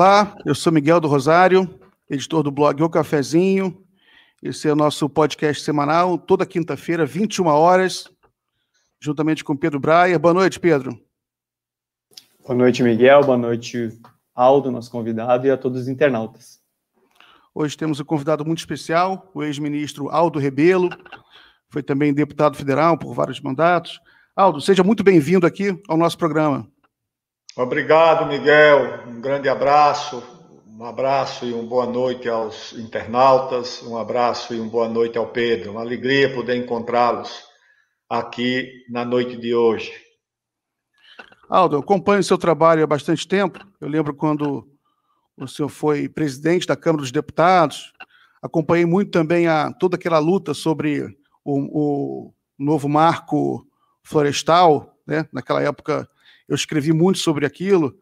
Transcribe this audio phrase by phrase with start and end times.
[0.00, 1.78] Olá, eu sou Miguel do Rosário,
[2.08, 3.84] editor do blog O Cafezinho.
[4.42, 8.10] Esse é o nosso podcast semanal, toda quinta-feira, 21 horas,
[8.98, 10.18] juntamente com Pedro Braia.
[10.18, 10.98] Boa noite, Pedro.
[12.42, 13.24] Boa noite, Miguel.
[13.24, 13.90] Boa noite,
[14.34, 16.62] Aldo, nosso convidado, e a todos os internautas.
[17.54, 20.88] Hoje temos um convidado muito especial, o ex-ministro Aldo Rebelo,
[21.68, 24.00] foi também deputado federal por vários mandatos.
[24.34, 26.66] Aldo, seja muito bem-vindo aqui ao nosso programa.
[27.56, 29.08] Obrigado, Miguel.
[29.08, 30.22] Um grande abraço.
[30.66, 33.82] Um abraço e uma boa noite aos internautas.
[33.82, 35.72] Um abraço e uma boa noite ao Pedro.
[35.72, 37.42] Uma alegria poder encontrá-los
[38.08, 39.92] aqui na noite de hoje.
[41.48, 43.58] Aldo, eu acompanho o seu trabalho há bastante tempo.
[43.80, 44.66] Eu lembro quando
[45.36, 47.92] o senhor foi presidente da Câmara dos Deputados.
[48.40, 51.04] Acompanhei muito também a, toda aquela luta sobre
[51.44, 53.66] o, o novo marco
[54.04, 54.94] florestal.
[55.04, 55.26] Né?
[55.32, 56.08] Naquela época,
[56.50, 57.96] eu escrevi muito sobre aquilo.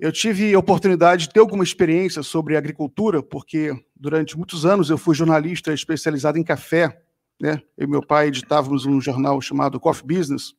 [0.00, 4.96] Eu tive a oportunidade de ter alguma experiência sobre agricultura, porque durante muitos anos eu
[4.96, 7.02] fui jornalista especializado em café.
[7.38, 7.62] Né?
[7.76, 10.54] Eu e meu pai editávamos um jornal chamado Coffee Business.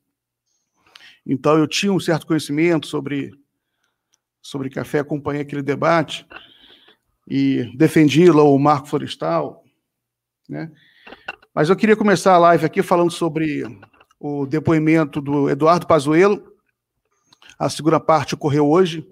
[1.26, 3.32] Então eu tinha um certo conhecimento sobre,
[4.40, 6.28] sobre café, acompanhei aquele debate
[7.28, 9.64] e defendi lá o marco florestal.
[10.48, 10.72] Né?
[11.56, 13.64] Mas eu queria começar a live aqui falando sobre
[14.20, 16.57] o depoimento do Eduardo Pazuello,
[17.58, 19.08] a segunda parte ocorreu hoje.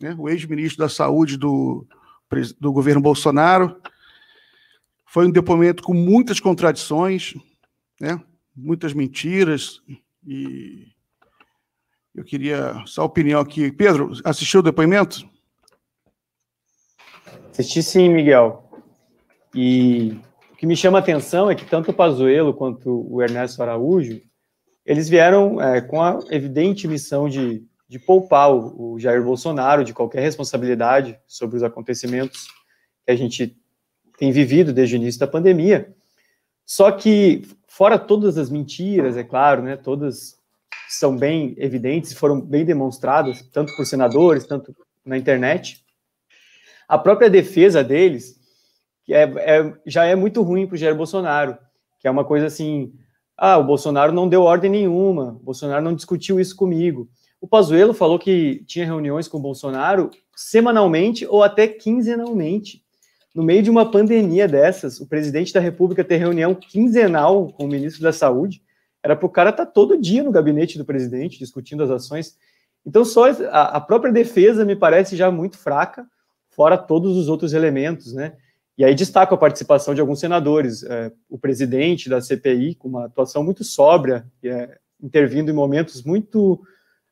[0.00, 0.14] Né?
[0.18, 1.86] O ex-ministro da Saúde do,
[2.58, 3.80] do governo Bolsonaro.
[5.06, 7.34] Foi um depoimento com muitas contradições,
[8.00, 8.20] né?
[8.54, 9.82] muitas mentiras.
[10.26, 10.88] E
[12.14, 13.72] eu queria só a opinião aqui.
[13.72, 15.28] Pedro, assistiu o depoimento?
[17.50, 18.64] Assisti sim, Miguel.
[19.54, 20.20] E
[20.52, 24.20] o que me chama a atenção é que tanto o Pazuello quanto o Ernesto Araújo,
[24.86, 29.92] eles vieram é, com a evidente missão de de poupar o, o Jair Bolsonaro de
[29.92, 32.46] qualquer responsabilidade sobre os acontecimentos
[33.04, 33.60] que a gente
[34.16, 35.92] tem vivido desde o início da pandemia.
[36.64, 40.38] Só que, fora todas as mentiras, é claro, né, todas
[40.88, 44.72] são bem evidentes foram bem demonstradas, tanto por senadores, tanto
[45.04, 45.84] na internet,
[46.86, 48.36] a própria defesa deles
[49.08, 51.58] é, é já é muito ruim para o Jair Bolsonaro,
[51.98, 52.92] que é uma coisa assim,
[53.36, 57.08] ah, o Bolsonaro não deu ordem nenhuma, o Bolsonaro não discutiu isso comigo.
[57.40, 62.84] O Pazuello falou que tinha reuniões com o Bolsonaro semanalmente ou até quinzenalmente.
[63.34, 67.68] No meio de uma pandemia dessas, o presidente da República ter reunião quinzenal com o
[67.68, 68.62] ministro da Saúde,
[69.02, 72.36] era para o cara estar tá todo dia no gabinete do presidente discutindo as ações.
[72.84, 76.06] Então, só a, a própria defesa me parece já muito fraca,
[76.50, 78.34] fora todos os outros elementos, né?
[78.76, 83.06] E aí destaco a participação de alguns senadores, é, o presidente da CPI, com uma
[83.06, 86.60] atuação muito sóbria, é, intervindo em momentos muito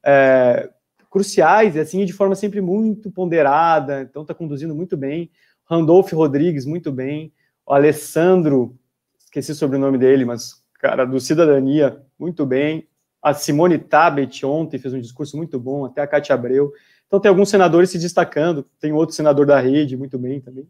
[0.05, 0.71] é,
[1.11, 4.03] cruciais assim de forma sempre muito ponderada.
[4.03, 5.31] Então está conduzindo muito bem.
[5.65, 7.33] Randolph Rodrigues muito bem.
[7.67, 8.79] O Alessandro,
[9.19, 12.89] esqueci o sobrenome dele, mas cara do Cidadania muito bem.
[13.21, 16.73] A Simone Tabet ontem fez um discurso muito bom, até a Cátia Abreu.
[17.07, 20.69] Então tem alguns senadores se destacando, tem outro senador da rede muito bem também.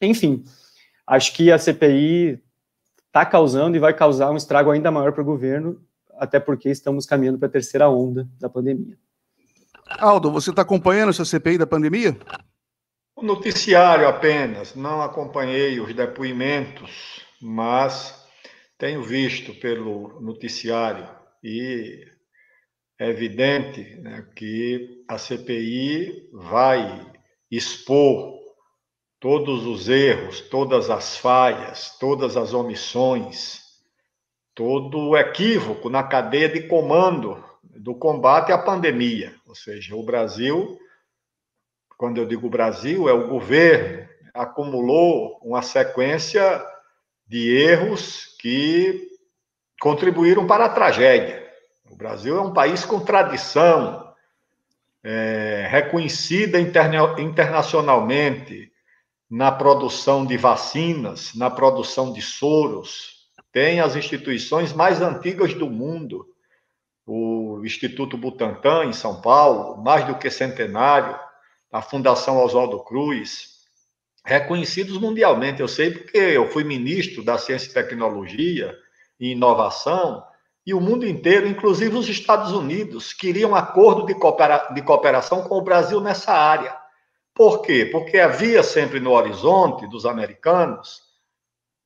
[0.00, 0.44] Enfim,
[1.06, 2.40] acho que a CPI
[3.06, 5.80] está causando e vai causar um estrago ainda maior para o governo
[6.18, 8.98] até porque estamos caminhando para a terceira onda da pandemia.
[9.98, 12.18] Aldo, você está acompanhando essa CPI da pandemia?
[13.16, 18.26] O noticiário apenas, não acompanhei os depoimentos, mas
[18.76, 21.08] tenho visto pelo noticiário
[21.42, 22.06] e
[23.00, 27.10] é evidente né, que a CPI vai
[27.50, 28.38] expor
[29.18, 33.67] todos os erros, todas as falhas, todas as omissões
[34.58, 39.32] todo equívoco na cadeia de comando do combate à pandemia.
[39.46, 40.76] Ou seja, o Brasil,
[41.96, 46.60] quando eu digo Brasil, é o governo, acumulou uma sequência
[47.24, 49.08] de erros que
[49.80, 51.48] contribuíram para a tragédia.
[51.88, 54.12] O Brasil é um país com tradição,
[55.04, 58.72] é, reconhecida interna internacionalmente
[59.30, 63.17] na produção de vacinas, na produção de soros,
[63.58, 66.24] tem as instituições mais antigas do mundo,
[67.04, 71.18] o Instituto Butantan, em São Paulo, mais do que centenário,
[71.72, 73.64] a Fundação Oswaldo Cruz,
[74.24, 75.60] reconhecidos mundialmente.
[75.60, 78.78] Eu sei porque eu fui ministro da Ciência e Tecnologia
[79.18, 80.22] e Inovação,
[80.64, 85.42] e o mundo inteiro, inclusive os Estados Unidos, queriam um acordo de, coopera de cooperação
[85.42, 86.78] com o Brasil nessa área.
[87.34, 87.88] Por quê?
[87.90, 91.02] Porque havia sempre no horizonte dos americanos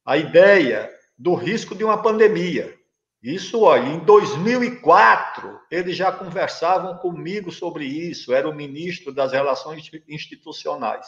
[0.05, 0.91] a ideia
[1.23, 2.77] do risco de uma pandemia.
[3.23, 8.35] Isso, olha, em 2004, eles já conversavam comigo sobre isso.
[8.35, 11.07] Era o ministro das Relações Institucionais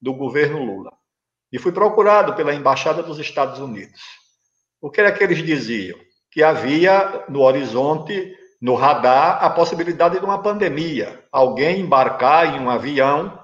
[0.00, 0.90] do governo Lula.
[1.52, 4.00] E fui procurado pela Embaixada dos Estados Unidos.
[4.80, 5.98] O que era que eles diziam?
[6.30, 11.22] Que havia no horizonte, no radar, a possibilidade de uma pandemia.
[11.30, 13.38] Alguém embarcar em um avião,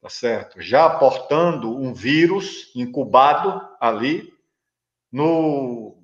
[0.00, 0.60] tá certo?
[0.60, 4.31] Já portando um vírus incubado ali
[5.12, 6.02] no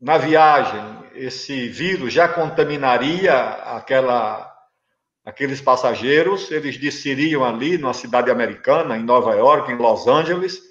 [0.00, 0.80] na viagem,
[1.14, 4.48] esse vírus já contaminaria aquela,
[5.24, 10.62] aqueles passageiros, eles desceriam ali numa cidade americana, em Nova York, em Los Angeles.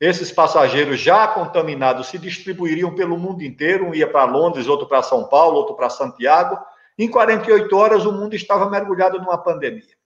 [0.00, 5.02] Esses passageiros já contaminados se distribuiriam pelo mundo inteiro, um ia para Londres, outro para
[5.02, 6.58] São Paulo, outro para Santiago.
[6.98, 9.96] Em 48 horas, o mundo estava mergulhado numa pandemia.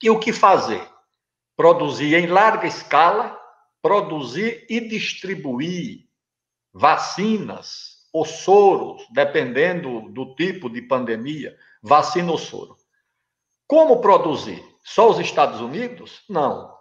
[0.00, 0.82] E o que fazer?
[1.56, 3.38] Produzir em larga escala,
[3.82, 6.11] produzir e distribuir
[6.72, 12.76] vacinas ou soros, dependendo do tipo de pandemia, vacina ou soro.
[13.66, 14.62] Como produzir?
[14.84, 16.22] Só os Estados Unidos?
[16.28, 16.72] Não.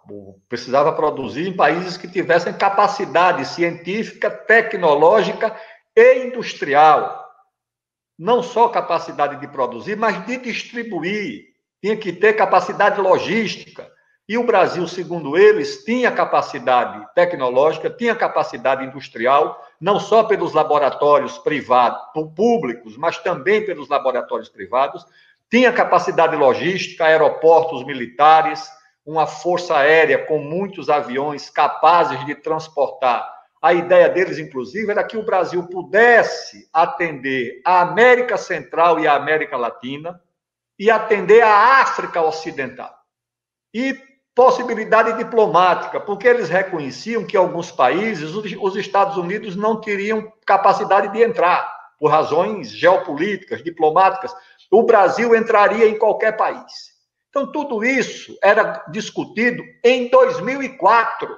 [0.50, 5.56] Precisava produzir em países que tivessem capacidade científica, tecnológica
[5.96, 7.30] e industrial.
[8.18, 11.46] Não só capacidade de produzir, mas de distribuir.
[11.82, 13.91] Tinha que ter capacidade logística.
[14.32, 21.38] E o Brasil, segundo eles, tinha capacidade tecnológica, tinha capacidade industrial, não só pelos laboratórios
[21.38, 22.02] privados,
[22.34, 25.06] públicos, mas também pelos laboratórios privados,
[25.50, 28.72] tinha capacidade logística, aeroportos militares,
[29.06, 33.30] uma força aérea com muitos aviões capazes de transportar.
[33.62, 39.14] A ideia deles, inclusive, era que o Brasil pudesse atender a América Central e a
[39.14, 40.22] América Latina
[40.80, 42.96] e atender a África Ocidental.
[43.74, 44.10] E
[44.42, 51.22] possibilidade diplomática, porque eles reconheciam que alguns países, os Estados Unidos não teriam capacidade de
[51.22, 54.36] entrar, por razões geopolíticas, diplomáticas.
[54.72, 56.90] O Brasil entraria em qualquer país.
[57.30, 61.38] Então, tudo isso era discutido em 2004.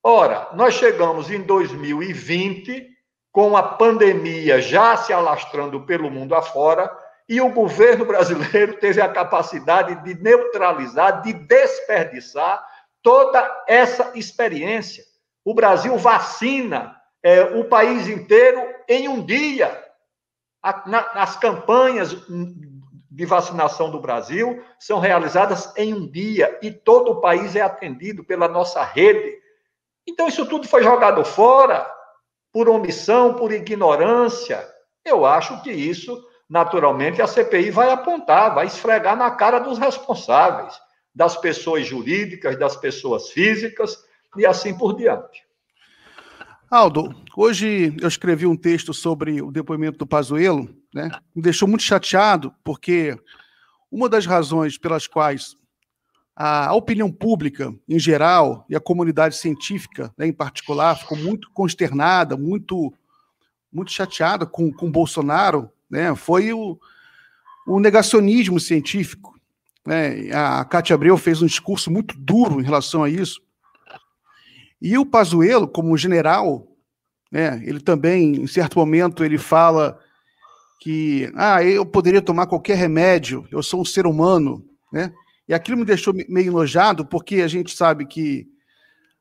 [0.00, 2.90] Ora, nós chegamos em 2020,
[3.32, 6.96] com a pandemia já se alastrando pelo mundo afora,
[7.28, 12.66] e o governo brasileiro teve a capacidade de neutralizar, de desperdiçar
[13.02, 15.04] toda essa experiência.
[15.44, 19.84] O Brasil vacina é, o país inteiro em um dia.
[20.62, 22.16] A, na, as campanhas
[23.10, 28.24] de vacinação do Brasil são realizadas em um dia e todo o país é atendido
[28.24, 29.38] pela nossa rede.
[30.06, 31.86] Então, isso tudo foi jogado fora
[32.52, 34.66] por omissão, por ignorância.
[35.04, 40.74] Eu acho que isso naturalmente a CPI vai apontar, vai esfregar na cara dos responsáveis,
[41.14, 43.98] das pessoas jurídicas, das pessoas físicas
[44.36, 45.46] e assim por diante.
[46.70, 51.10] Aldo, hoje eu escrevi um texto sobre o depoimento do Pazuello, né?
[51.34, 53.18] Me deixou muito chateado porque
[53.90, 55.56] uma das razões pelas quais
[56.36, 62.36] a opinião pública em geral e a comunidade científica né, em particular ficou muito consternada,
[62.36, 62.92] muito
[63.72, 66.14] muito chateada com com Bolsonaro né?
[66.14, 66.78] Foi o,
[67.66, 69.38] o negacionismo científico.
[69.86, 70.30] Né?
[70.32, 73.40] A Cátia Abreu fez um discurso muito duro em relação a isso.
[74.80, 76.68] E o Pazuello, como general,
[77.32, 79.98] né, ele também, em certo momento, ele fala
[80.80, 85.12] que ah, eu poderia tomar qualquer remédio, eu sou um ser humano, né?
[85.48, 88.46] E aquilo me deixou meio enojado, porque a gente sabe que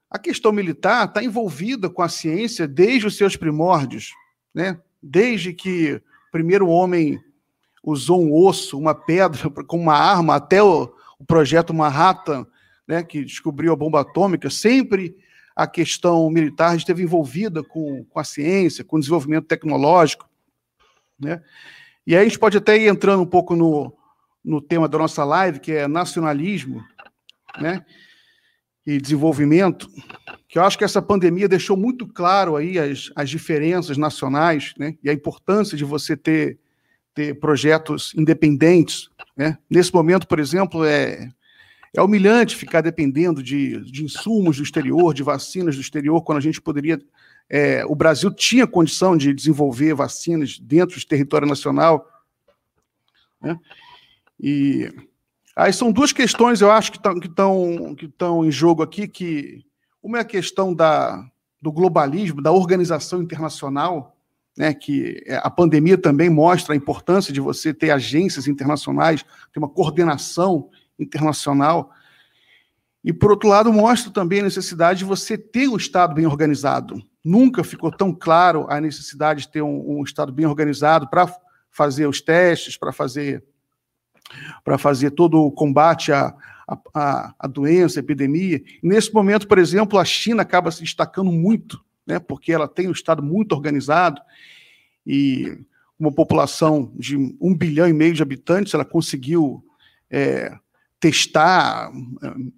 [0.10, 4.12] a questão militar está envolvida com a ciência desde os seus primórdios,
[4.54, 4.80] né?
[5.02, 7.20] Desde que primeiro homem
[7.84, 12.46] usou um osso, uma pedra, como uma arma, até o, o projeto Manhattan,
[12.88, 15.16] né, que descobriu a bomba atômica, sempre
[15.56, 20.30] a questão militar esteve envolvida com, com a ciência, com o desenvolvimento tecnológico.
[21.20, 21.42] Né?
[22.06, 23.92] E aí a gente pode até ir entrando um pouco no,
[24.46, 26.84] no tema da nossa live, que é nacionalismo
[27.60, 27.86] né?
[28.88, 29.90] E desenvolvimento,
[30.48, 34.96] que eu acho que essa pandemia deixou muito claro aí as, as diferenças nacionais, né,
[35.04, 36.58] e a importância de você ter,
[37.14, 39.58] ter projetos independentes, né.
[39.70, 41.30] Nesse momento, por exemplo, é,
[41.94, 46.42] é humilhante ficar dependendo de, de insumos do exterior, de vacinas do exterior, quando a
[46.42, 46.98] gente poderia...
[47.50, 52.10] É, o Brasil tinha condição de desenvolver vacinas dentro do território nacional,
[53.42, 53.60] né,
[54.40, 54.90] e...
[55.58, 58.14] Aí são duas questões, eu acho, que estão que que
[58.46, 59.66] em jogo aqui, que
[60.04, 61.28] uma é a questão da,
[61.60, 64.16] do globalismo, da organização internacional,
[64.56, 69.58] né, que é, a pandemia também mostra a importância de você ter agências internacionais, ter
[69.58, 71.90] uma coordenação internacional.
[73.04, 77.02] E, por outro lado, mostra também a necessidade de você ter um Estado bem organizado.
[77.26, 81.28] nunca ficou tão claro a necessidade de ter um, um Estado bem organizado para
[81.72, 83.44] fazer os testes, para fazer
[84.64, 86.34] para fazer todo o combate à,
[86.94, 88.62] à, à doença, à epidemia.
[88.84, 92.92] Nesse momento, por exemplo, a China acaba se destacando muito, né, porque ela tem um
[92.92, 94.22] Estado muito organizado
[95.06, 95.58] e
[96.00, 99.64] uma população de um bilhão e meio de habitantes, ela conseguiu
[100.12, 100.56] é,
[101.00, 101.92] testar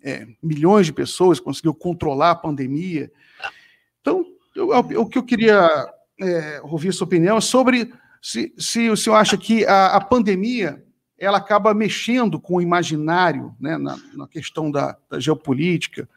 [0.04, 3.12] é, milhões de pessoas, conseguiu controlar a pandemia.
[4.02, 4.70] Então, eu,
[5.02, 5.70] o que eu queria
[6.20, 10.02] é, ouvir a sua opinião é sobre se, se o senhor acha que a, a
[10.02, 10.84] pandemia
[11.20, 16.08] ela acaba mexendo com o imaginário, né, na, na questão da, da, geopolítica,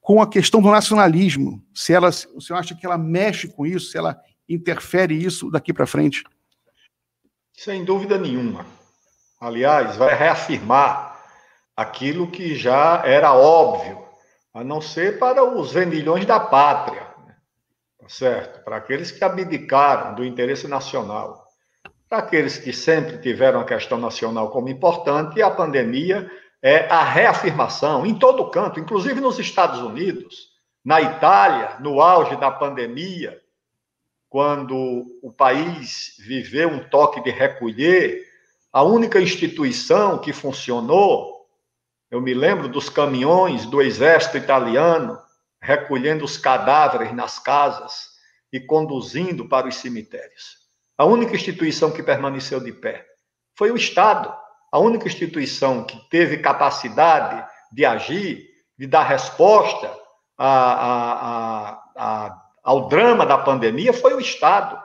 [0.00, 1.62] com a questão do nacionalismo.
[1.72, 5.72] Se ela, o senhor acha que ela mexe com isso, se ela interfere isso daqui
[5.72, 6.24] para frente?
[7.54, 8.66] Sem dúvida nenhuma.
[9.40, 11.18] Aliás, vai reafirmar
[11.76, 14.04] aquilo que já era óbvio,
[14.52, 17.36] a não ser para os vendilhões da pátria, né?
[17.98, 18.64] tá certo?
[18.64, 21.49] Para aqueles que abdicaram do interesse nacional.
[22.10, 26.28] Para aqueles que sempre tiveram a questão nacional como importante, a pandemia
[26.60, 30.48] é a reafirmação em todo canto, inclusive nos Estados Unidos,
[30.84, 33.40] na Itália, no auge da pandemia,
[34.28, 38.26] quando o país viveu um toque de recolher,
[38.72, 41.46] a única instituição que funcionou,
[42.10, 45.16] eu me lembro dos caminhões do exército italiano
[45.62, 48.08] recolhendo os cadáveres nas casas
[48.52, 50.59] e conduzindo para os cemitérios.
[51.00, 53.06] A única instituição que permaneceu de pé
[53.56, 54.30] foi o Estado.
[54.70, 57.42] A única instituição que teve capacidade
[57.72, 58.46] de agir,
[58.78, 59.90] de dar resposta
[60.36, 64.78] a, a, a, ao drama da pandemia foi o Estado.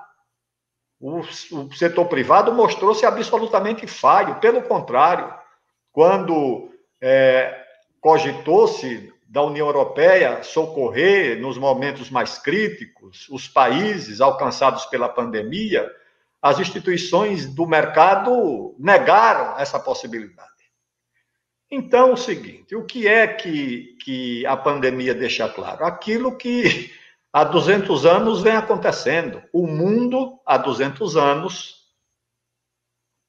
[1.01, 4.39] O, o setor privado mostrou-se absolutamente falho.
[4.39, 5.33] Pelo contrário,
[5.91, 7.61] quando é,
[7.99, 15.91] cogitou-se da União Europeia socorrer nos momentos mais críticos os países alcançados pela pandemia,
[16.45, 20.51] as instituições do mercado negaram essa possibilidade.
[21.71, 25.83] Então, o seguinte: o que é que, que a pandemia deixa claro?
[25.83, 26.93] Aquilo que
[27.33, 29.41] há 200 anos vem acontecendo.
[29.51, 31.77] O mundo, há 200 anos,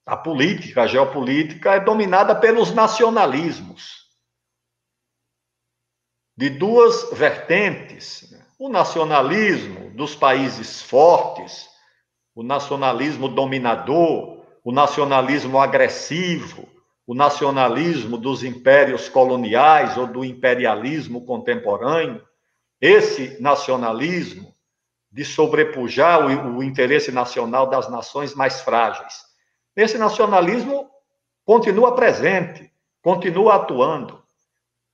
[0.04, 4.10] a política, a geopolítica é dominada pelos nacionalismos.
[6.36, 11.74] De duas vertentes: o nacionalismo dos países fortes
[12.36, 16.68] o nacionalismo dominador, o nacionalismo agressivo,
[17.06, 22.22] o nacionalismo dos impérios coloniais ou do imperialismo contemporâneo,
[22.78, 24.54] esse nacionalismo
[25.10, 29.24] de sobrepujar o, o, interesse nacional das nações mais frágeis.
[29.74, 30.90] Esse nacionalismo
[31.42, 34.22] continua presente, continua atuando.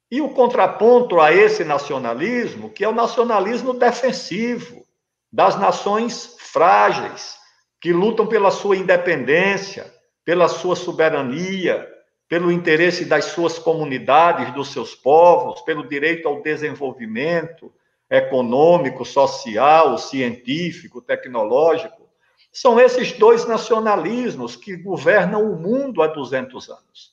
[0.09, 4.87] E o contraponto a esse nacionalismo, que é o nacionalismo defensivo
[5.33, 7.37] das nações frágeis,
[7.81, 9.93] que lutam pela sua independência,
[10.25, 11.89] pela sua soberania,
[12.29, 17.73] pelo interesse das suas comunidades, dos seus povos, pelo direito ao desenvolvimento
[18.09, 22.09] econômico, social, científico, tecnológico.
[22.53, 27.13] São esses dois nacionalismos que governam o mundo há 200 anos.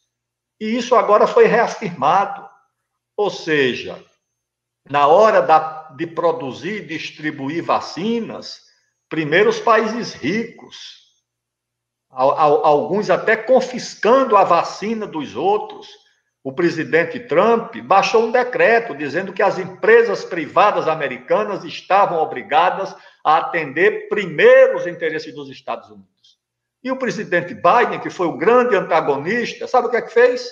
[0.60, 2.46] E isso agora foi reafirmado.
[3.16, 4.04] Ou seja,
[4.90, 8.69] na hora da, de produzir e distribuir vacinas,
[9.10, 11.00] Primeiro, os países ricos,
[12.12, 15.88] alguns até confiscando a vacina dos outros.
[16.44, 23.38] O presidente Trump baixou um decreto dizendo que as empresas privadas americanas estavam obrigadas a
[23.38, 26.10] atender primeiro os interesses dos Estados Unidos.
[26.84, 30.50] E o presidente Biden, que foi o grande antagonista, sabe o que é que fez?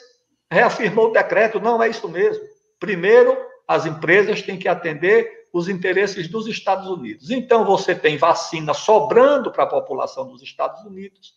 [0.51, 2.43] Reafirmou o decreto, não é isso mesmo.
[2.79, 3.37] Primeiro,
[3.67, 7.31] as empresas têm que atender os interesses dos Estados Unidos.
[7.31, 11.35] Então, você tem vacina sobrando para a população dos Estados Unidos,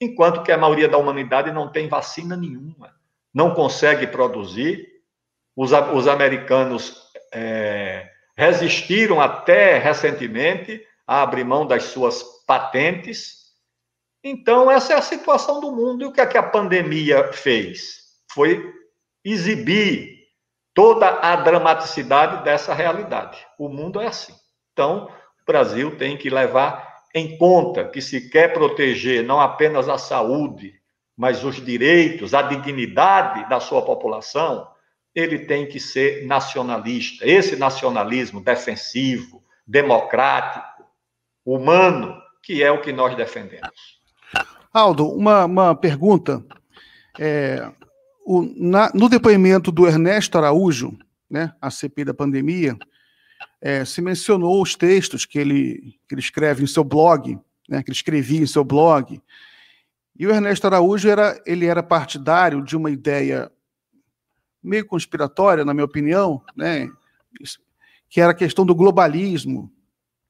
[0.00, 2.94] enquanto que a maioria da humanidade não tem vacina nenhuma,
[3.32, 4.88] não consegue produzir.
[5.56, 13.40] Os, os americanos é, resistiram até recentemente a abrir mão das suas patentes.
[14.22, 16.02] Então, essa é a situação do mundo.
[16.02, 18.00] E o que, é que a pandemia fez?
[18.32, 18.72] Foi
[19.24, 20.19] exibir
[20.74, 23.38] toda a dramaticidade dessa realidade.
[23.58, 24.34] O mundo é assim.
[24.72, 25.08] Então,
[25.42, 30.74] o Brasil tem que levar em conta que se quer proteger não apenas a saúde,
[31.16, 34.66] mas os direitos, a dignidade da sua população,
[35.14, 37.26] ele tem que ser nacionalista.
[37.26, 40.84] Esse nacionalismo defensivo, democrático,
[41.44, 44.00] humano, que é o que nós defendemos.
[44.72, 46.44] Aldo, uma, uma pergunta.
[47.18, 47.70] É,
[48.30, 50.96] o, na, no depoimento do Ernesto Araújo,
[51.28, 52.78] né, a CPI da pandemia,
[53.60, 57.36] é, se mencionou os textos que ele, que ele escreve em seu blog,
[57.68, 59.20] né, que ele escrevia em seu blog.
[60.16, 63.50] E o Ernesto Araújo era, ele era partidário de uma ideia
[64.62, 66.88] meio conspiratória, na minha opinião, né,
[68.08, 69.72] que era a questão do globalismo,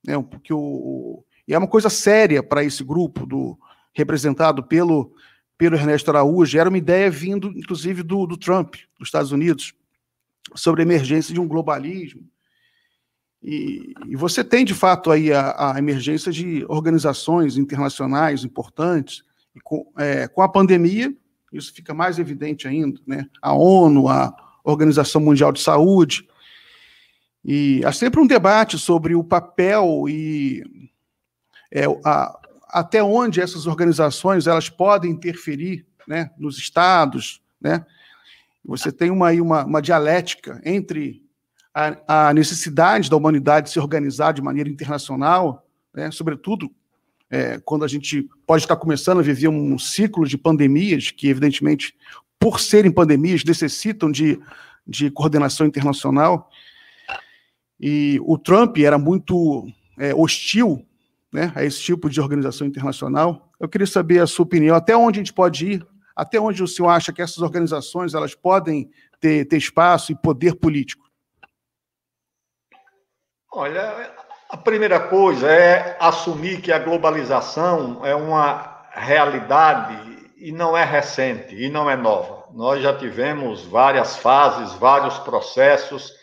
[0.03, 3.59] né, porque o, e é uma coisa séria para esse grupo do
[3.93, 5.13] representado pelo
[5.61, 9.75] pelo Ernesto Araújo, era uma ideia vindo, inclusive, do, do Trump, dos Estados Unidos,
[10.55, 12.27] sobre a emergência de um globalismo.
[13.43, 19.23] E, e você tem, de fato, aí a, a, emergência de organizações internacionais importantes,
[19.55, 21.15] e com, é, com a pandemia,
[21.53, 23.27] isso fica mais evidente ainda, né?
[23.43, 26.27] A ONU, a Organização Mundial de Saúde,
[27.45, 30.65] e há sempre um debate sobre o papel e
[31.71, 32.40] é, a,
[32.73, 37.43] até onde essas organizações elas podem interferir né, nos estados.
[37.61, 37.85] Né?
[38.65, 41.23] Você tem uma, uma, uma dialética entre
[41.75, 46.71] a, a, necessidade da humanidade se organizar de maneira internacional, né, sobretudo
[47.29, 51.95] é, quando a gente pode estar começando a viver um ciclo de pandemias, que, evidentemente,
[52.39, 54.41] por serem pandemias, necessitam de,
[54.87, 56.51] de coordenação internacional.
[57.79, 60.85] E o Trump era muito é, hostil
[61.33, 63.51] né, a esse tipo de organização internacional.
[63.59, 66.69] Eu queria saber a sua opinião, até onde a gente pode ir, até onde o
[66.69, 71.09] senhor acha que essas organizações elas podem ter, ter espaço e poder político?
[73.53, 74.13] Olha,
[74.49, 79.97] a primeira coisa é assumir que a globalização é uma realidade
[80.37, 82.47] e não é recente e não é nova.
[82.53, 86.20] Nós já tivemos várias fases, vários processos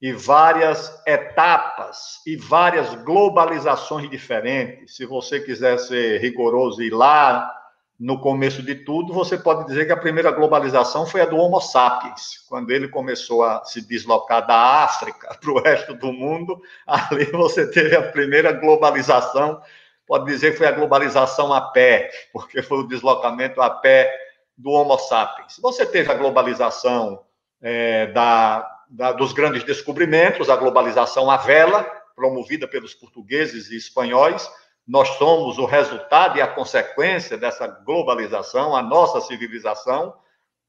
[0.00, 4.94] e várias etapas e várias globalizações diferentes.
[4.96, 7.52] Se você quiser ser rigoroso e lá
[7.98, 11.60] no começo de tudo, você pode dizer que a primeira globalização foi a do Homo
[11.60, 16.62] sapiens, quando ele começou a se deslocar da África para o resto do mundo.
[16.86, 19.60] Ali você teve a primeira globalização.
[20.06, 24.14] Pode dizer que foi a globalização a pé, porque foi o deslocamento a pé
[24.56, 25.58] do Homo sapiens.
[25.60, 27.24] Você teve a globalização
[27.60, 34.50] é, da da, dos grandes descobrimentos, a globalização à vela, promovida pelos portugueses e espanhóis.
[34.86, 40.14] Nós somos o resultado e a consequência dessa globalização, a nossa civilização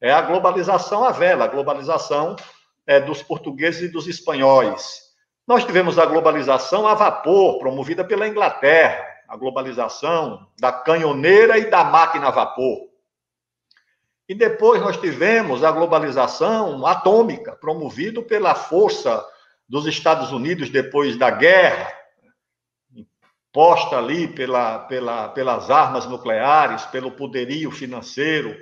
[0.01, 2.35] é a globalização à vela, a globalização
[2.85, 5.09] é, dos portugueses e dos espanhóis.
[5.47, 11.83] Nós tivemos a globalização a vapor, promovida pela Inglaterra, a globalização da canhoneira e da
[11.83, 12.88] máquina a vapor.
[14.29, 19.25] E depois nós tivemos a globalização atômica, promovido pela força
[19.67, 21.91] dos Estados Unidos depois da guerra,
[23.51, 28.55] posta ali pela, pela, pelas armas nucleares, pelo poderio financeiro,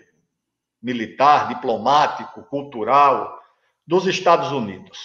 [0.82, 3.38] militar, diplomático, cultural
[3.86, 4.98] dos Estados Unidos.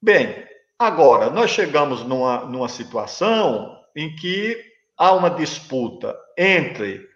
[0.00, 0.42] Bem,
[0.78, 4.58] agora, nós chegamos numa, numa situação em que
[4.96, 7.06] há uma disputa entre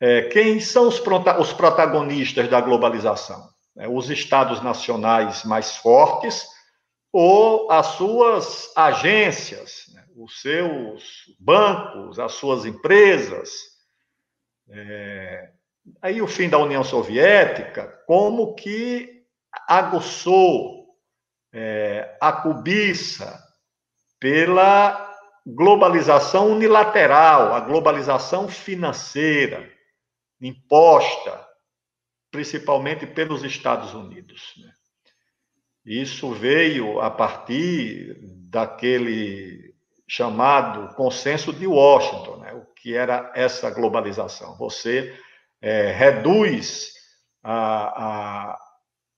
[0.00, 0.98] é, quem são os,
[1.38, 3.50] os, protagonistas da globalização?
[3.76, 6.48] É, os estados nacionais mais fortes
[7.12, 10.04] ou as suas agências, né?
[10.16, 11.04] os seus
[11.38, 13.50] bancos, as suas empresas.
[14.70, 15.50] É,
[16.00, 19.22] aí o fim da União Soviética, como que
[19.68, 20.86] aguçou
[21.52, 23.38] é, a cobiça
[24.18, 25.10] pela
[25.46, 29.68] globalização unilateral, a globalização financeira
[30.40, 31.48] imposta
[32.30, 34.54] principalmente pelos Estados Unidos.
[34.58, 34.72] Né?
[35.84, 38.16] Isso veio a partir
[38.48, 39.74] daquele
[40.06, 42.52] chamado consenso de Washington, né?
[42.54, 44.56] o que era essa globalização.
[44.56, 45.14] Você
[45.60, 46.94] é, reduz
[47.42, 48.58] a, a,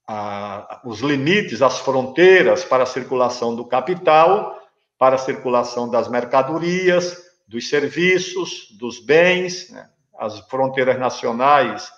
[0.09, 4.59] a, os limites, as fronteiras para a circulação do capital,
[4.99, 9.89] para a circulação das mercadorias, dos serviços, dos bens, né?
[10.23, 11.93] As fronteiras nacionais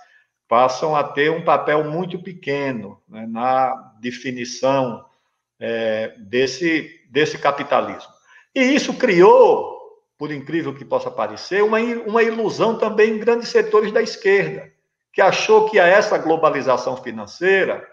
[0.48, 5.04] passam a ter um papel muito pequeno né, na definição
[5.60, 8.10] é, desse, desse capitalismo.
[8.54, 9.78] E isso criou,
[10.16, 14.72] por incrível que possa parecer, uma, uma ilusão também em grandes setores da esquerda,
[15.12, 17.86] que achou que a essa globalização financeira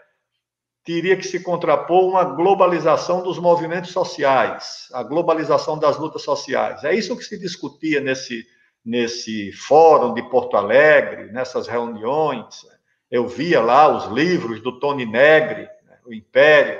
[0.83, 6.85] teria que se contrapor uma globalização dos movimentos sociais, a globalização das lutas sociais.
[6.85, 8.45] É isso que se discutia nesse
[8.83, 12.65] nesse fórum de Porto Alegre, nessas reuniões,
[13.09, 16.79] eu via lá os livros do Tony Negri, né, o Império,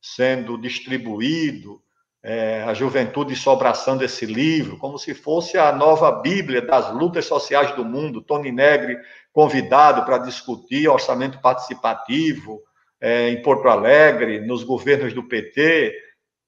[0.00, 1.82] sendo distribuído,
[2.22, 7.74] é, a juventude sobraçando esse livro, como se fosse a nova Bíblia das lutas sociais
[7.74, 8.22] do mundo.
[8.22, 8.96] Tony Negri
[9.32, 12.60] convidado para discutir orçamento participativo
[13.00, 15.92] é, em Porto Alegre, nos governos do PT.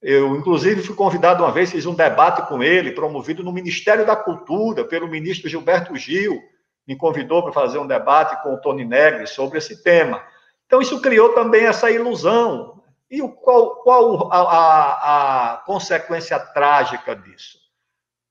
[0.07, 4.15] Eu, inclusive, fui convidado uma vez, fiz um debate com ele, promovido no Ministério da
[4.15, 6.43] Cultura, pelo ministro Gilberto Gil,
[6.87, 10.23] me convidou para fazer um debate com o Tony Negri sobre esse tema.
[10.67, 12.83] Então, isso criou também essa ilusão.
[13.11, 17.57] E o, qual, qual a, a, a consequência trágica disso?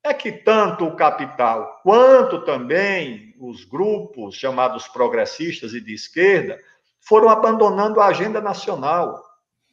[0.03, 6.59] É que tanto o capital quanto também os grupos chamados progressistas e de esquerda
[7.01, 9.15] foram abandonando a agenda nacional,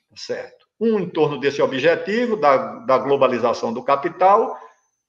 [0.09, 0.60] tá certo?
[0.81, 4.59] Um em torno desse objetivo da, da globalização do capital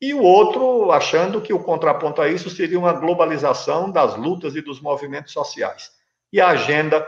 [0.02, 4.62] e o outro achando que o contraponto a isso seria uma globalização das lutas e
[4.62, 5.92] dos movimentos sociais.
[6.34, 7.08] E a agenda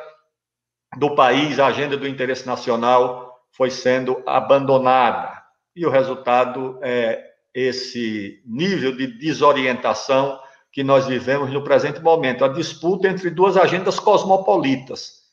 [0.98, 5.42] do país, a agenda do interesse nacional foi sendo abandonada.
[5.76, 10.40] E o resultado é esse nível de desorientação
[10.72, 15.24] que nós vivemos no presente momento, a disputa entre duas agendas cosmopolitas.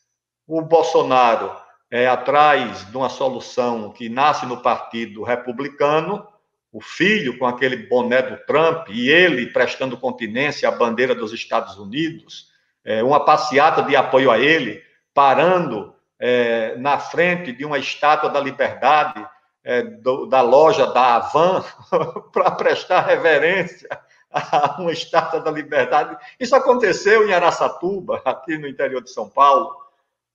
[0.47, 1.51] O Bolsonaro
[1.91, 6.27] é atrás de uma solução que nasce no Partido Republicano,
[6.73, 11.77] o filho com aquele boné do Trump e ele prestando continência à bandeira dos Estados
[11.79, 12.49] Unidos,
[12.85, 14.81] é, uma passeata de apoio a ele,
[15.13, 19.27] parando é, na frente de uma estátua da liberdade
[19.65, 21.65] é, do, da loja da Avan
[22.33, 23.89] para prestar reverência
[24.31, 26.17] a uma estátua da liberdade.
[26.39, 29.75] Isso aconteceu em Araçatuba, aqui no interior de São Paulo.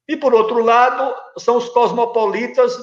[0.07, 2.77] E, por outro lado, são os cosmopolitas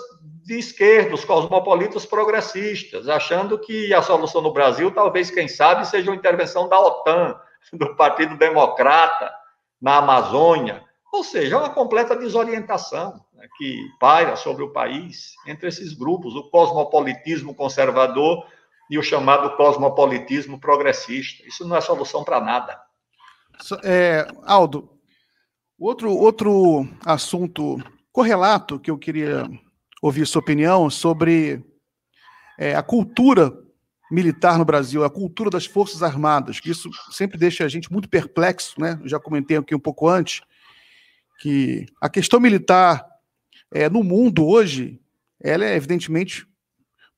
[0.45, 6.11] de esquerda, os cosmopolitas progressistas, achando que a solução no Brasil, talvez, quem sabe, seja
[6.11, 7.37] uma intervenção da OTAN,
[7.73, 9.33] do Partido Democrata,
[9.81, 10.85] na Amazônia.
[11.13, 16.49] Ou seja, uma completa desorientação né, que paira sobre o país entre esses grupos, o
[16.51, 18.45] cosmopolitismo conservador
[18.91, 21.47] e o chamado cosmopolitismo progressista.
[21.47, 22.81] Isso não é solução para nada.
[23.85, 24.89] É, Aldo,
[25.83, 29.49] outro, outro assunto correlato que eu queria
[30.01, 31.63] ouvir sua opinião sobre
[32.59, 33.53] é, a cultura
[34.11, 38.09] militar no Brasil, a cultura das Forças Armadas, que isso sempre deixa a gente muito
[38.09, 38.99] perplexo, né?
[39.03, 40.43] Eu já comentei aqui um pouco antes,
[41.41, 43.05] que a questão militar
[43.73, 45.01] é, no mundo hoje,
[45.41, 46.47] ela é evidentemente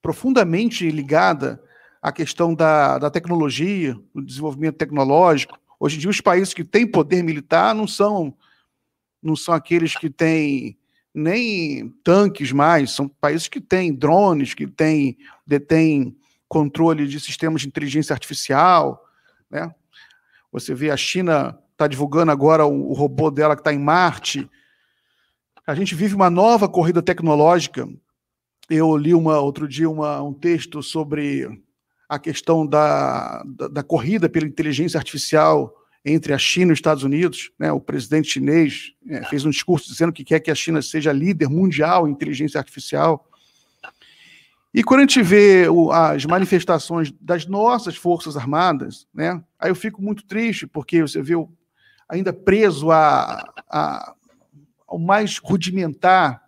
[0.00, 1.60] profundamente ligada
[2.00, 5.58] à questão da, da tecnologia, do desenvolvimento tecnológico.
[5.80, 8.34] Hoje em dia, os países que têm poder militar não são,
[9.24, 10.78] não são aqueles que têm
[11.14, 16.16] nem tanques mais, são países que têm drones, que têm, detêm
[16.48, 19.04] controle de sistemas de inteligência artificial.
[19.50, 19.72] Né?
[20.52, 24.48] Você vê a China está divulgando agora o, robô dela que está em Marte.
[25.66, 27.88] A gente vive uma nova corrida tecnológica
[28.68, 31.62] eu li uma, outro dia uma, um texto sobre
[32.08, 37.02] a questão da, da, da, corrida pela inteligência artificial entre a China e os Estados
[37.02, 37.50] Unidos.
[37.58, 37.72] Né?
[37.72, 41.48] O presidente chinês é, fez um discurso dizendo que quer que a China seja líder
[41.48, 43.26] mundial em inteligência artificial.
[44.72, 49.74] E quando a gente vê o, as manifestações das nossas Forças Armadas, né, aí eu
[49.74, 51.48] fico muito triste, porque você vê o,
[52.08, 54.14] ainda preso a, a,
[54.86, 56.42] ao mais rudimentar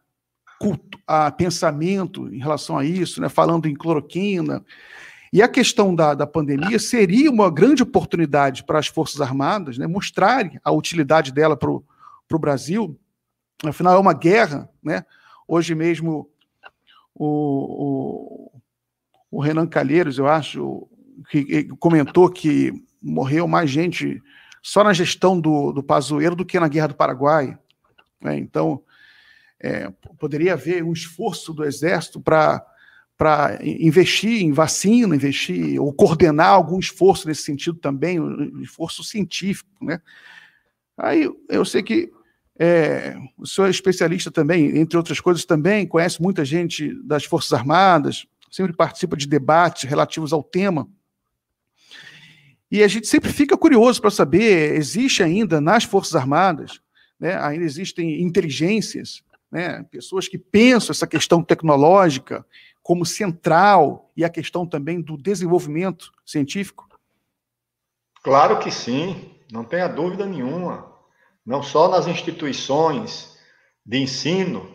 [0.59, 4.65] culto, a pensamento em relação a isso, né, falando em cloroquina.
[5.37, 9.87] E a questão da, da pandemia seria uma grande oportunidade para as Forças Armadas né,
[9.87, 12.99] mostrarem a utilidade dela para o Brasil.
[13.63, 14.67] Afinal, é uma guerra.
[14.83, 15.05] Né?
[15.47, 16.31] Hoje mesmo,
[17.15, 17.27] o,
[18.49, 18.63] o,
[19.31, 20.89] o Renan Calheiros, eu acho,
[21.29, 22.73] que, comentou que
[23.03, 24.23] morreu mais gente
[24.63, 27.59] só na gestão do, do Pazuello do que na Guerra do Paraguai.
[28.23, 28.39] Né?
[28.39, 28.83] Então,
[29.61, 32.65] é, poderia haver um esforço do Exército para
[33.17, 39.71] para investir em vacina, investir ou coordenar algum esforço nesse sentido também, um esforço científico,
[39.81, 40.01] né?
[40.99, 42.11] Aí eu sei que
[42.59, 47.53] é, o senhor é especialista também, entre outras coisas também, conhece muita gente das Forças
[47.53, 50.89] Armadas, sempre participa de debates relativos ao tema.
[52.71, 56.81] E a gente sempre fica curioso para saber, existe ainda nas Forças Armadas,
[57.21, 62.45] né, ainda existem inteligências né, pessoas que pensam essa questão tecnológica
[62.87, 66.87] como central e a questão também do desenvolvimento científico?
[68.23, 70.95] Claro que sim, não tenha dúvida nenhuma.
[71.45, 73.37] Não só nas instituições
[73.85, 74.73] de ensino,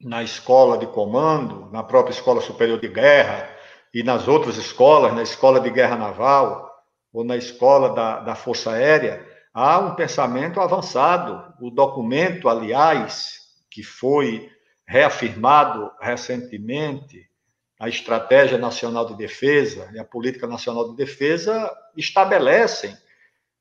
[0.00, 3.48] na escola de comando, na própria Escola Superior de Guerra
[3.94, 6.68] e nas outras escolas, na Escola de Guerra Naval
[7.12, 9.24] ou na Escola da, da Força Aérea,
[9.54, 11.54] há um pensamento avançado.
[11.60, 13.38] O documento, aliás,
[13.70, 14.50] que foi
[14.90, 17.30] reafirmado recentemente,
[17.78, 22.96] a Estratégia Nacional de Defesa e a Política Nacional de Defesa estabelecem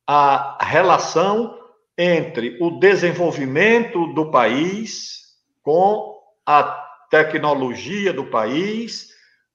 [0.08, 1.56] a relação
[1.96, 6.64] entre o desenvolvimento do país com a
[7.12, 9.10] tecnologia do país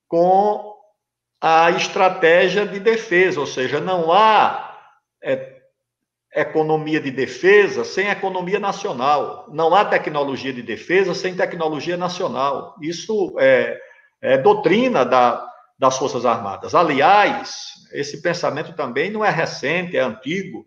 [0.06, 0.76] com
[1.40, 4.78] a estratégia de defesa, ou seja, não há
[5.20, 5.53] é,
[6.34, 12.74] economia de defesa sem economia nacional, não há tecnologia de defesa sem tecnologia nacional.
[12.82, 13.78] Isso é,
[14.20, 15.46] é doutrina da,
[15.78, 16.74] das Forças Armadas.
[16.74, 20.66] Aliás, esse pensamento também não é recente, é antigo.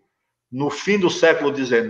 [0.50, 1.86] No fim do século XIX,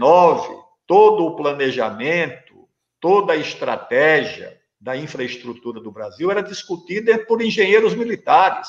[0.87, 2.69] todo o planejamento,
[3.01, 8.69] toda a estratégia da infraestrutura do Brasil era discutida por engenheiros militares.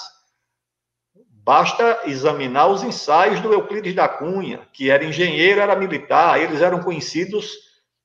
[1.43, 6.81] Basta examinar os ensaios do Euclides da Cunha, que era engenheiro, era militar, eles eram
[6.81, 7.51] conhecidos,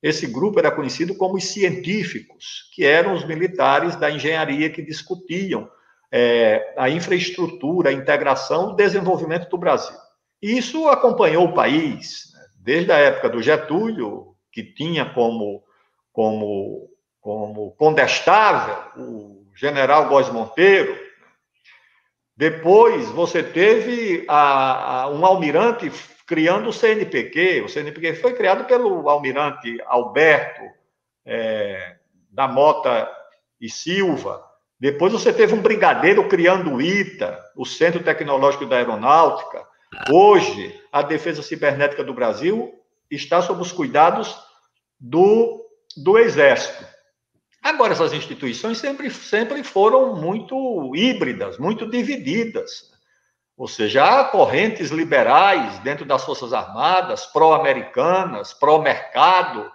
[0.03, 5.69] esse grupo era conhecido como os científicos, que eram os militares da engenharia que discutiam
[6.13, 9.97] é, a infraestrutura, a integração, o desenvolvimento do Brasil.
[10.41, 12.41] Isso acompanhou o país, né?
[12.59, 15.65] desde a época do Getúlio, que tinha como,
[16.13, 16.89] como,
[17.21, 20.97] como condestável o general Góes Monteiro.
[22.37, 25.91] Depois você teve a, a, um almirante
[26.27, 27.63] criando o CNPq.
[27.63, 30.63] O CNPq foi criado pelo almirante Alberto
[31.25, 31.97] é,
[32.31, 33.09] da Mota
[33.61, 34.43] e Silva,
[34.85, 39.67] depois você teve um brigadeiro criando o ITA, o Centro Tecnológico da Aeronáutica.
[40.11, 42.71] Hoje, a defesa cibernética do Brasil
[43.11, 44.37] está sob os cuidados
[45.01, 45.65] do,
[45.97, 46.85] do Exército.
[47.65, 52.93] Agora, essas instituições sempre, sempre foram muito híbridas, muito divididas.
[53.57, 59.73] Ou seja, há correntes liberais dentro das Forças Armadas, pró-americanas, pró-mercado,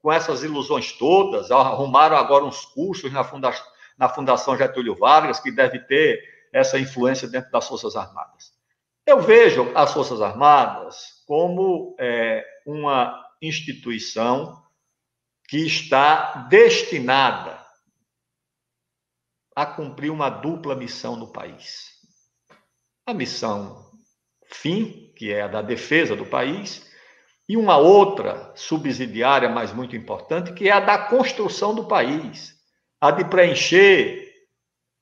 [0.00, 3.66] com essas ilusões todas, arrumaram agora uns cursos na Fundação
[3.98, 8.52] na Fundação Getúlio Vargas, que deve ter essa influência dentro das Forças Armadas.
[9.04, 14.62] Eu vejo as Forças Armadas como é, uma instituição
[15.48, 17.58] que está destinada
[19.56, 21.88] a cumprir uma dupla missão no país.
[23.06, 23.88] A missão
[24.52, 26.86] fim, que é a da defesa do país,
[27.48, 32.54] e uma outra subsidiária, mas muito importante, que é a da construção do país,
[33.00, 34.28] a de preencher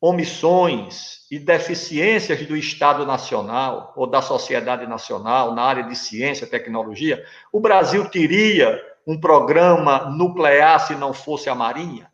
[0.01, 6.49] omissões e deficiências do Estado Nacional ou da sociedade nacional na área de ciência e
[6.49, 12.11] tecnologia, o Brasil teria um programa nuclear se não fosse a Marinha?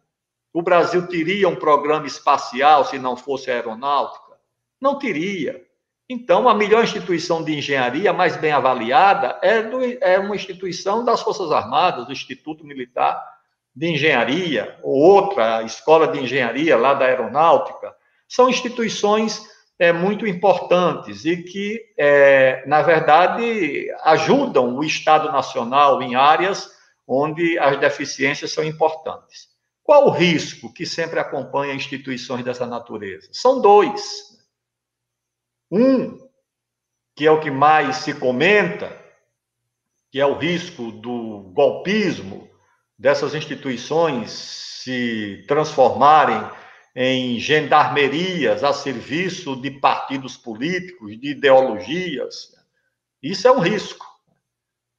[0.52, 4.36] O Brasil teria um programa espacial se não fosse a aeronáutica?
[4.80, 5.64] Não teria.
[6.08, 11.22] Então, a melhor instituição de engenharia, mais bem avaliada, é, do, é uma instituição das
[11.22, 13.22] Forças Armadas, do Instituto Militar
[13.74, 17.94] de engenharia, ou outra escola de engenharia lá da aeronáutica,
[18.28, 19.42] são instituições
[19.78, 26.70] é, muito importantes e que, é, na verdade, ajudam o Estado Nacional em áreas
[27.12, 29.48] onde as deficiências são importantes.
[29.82, 33.28] Qual o risco que sempre acompanha instituições dessa natureza?
[33.32, 34.38] São dois.
[35.70, 36.28] Um,
[37.16, 38.96] que é o que mais se comenta,
[40.10, 42.48] que é o risco do golpismo,
[42.98, 46.40] dessas instituições se transformarem
[46.94, 52.52] em gendarmerias a serviço de partidos políticos, de ideologias.
[53.22, 54.06] Isso é um risco.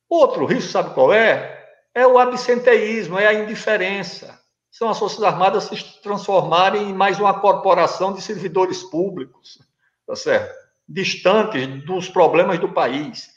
[0.10, 1.53] Outro risco, sabe qual é?
[1.96, 4.40] É o absenteísmo, é a indiferença.
[4.72, 9.60] São as Forças Armadas se transformarem em mais uma corporação de servidores públicos,
[10.08, 10.52] tá certo?
[10.90, 13.30] Distantes dos problemas do país.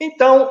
[0.00, 0.50] Então,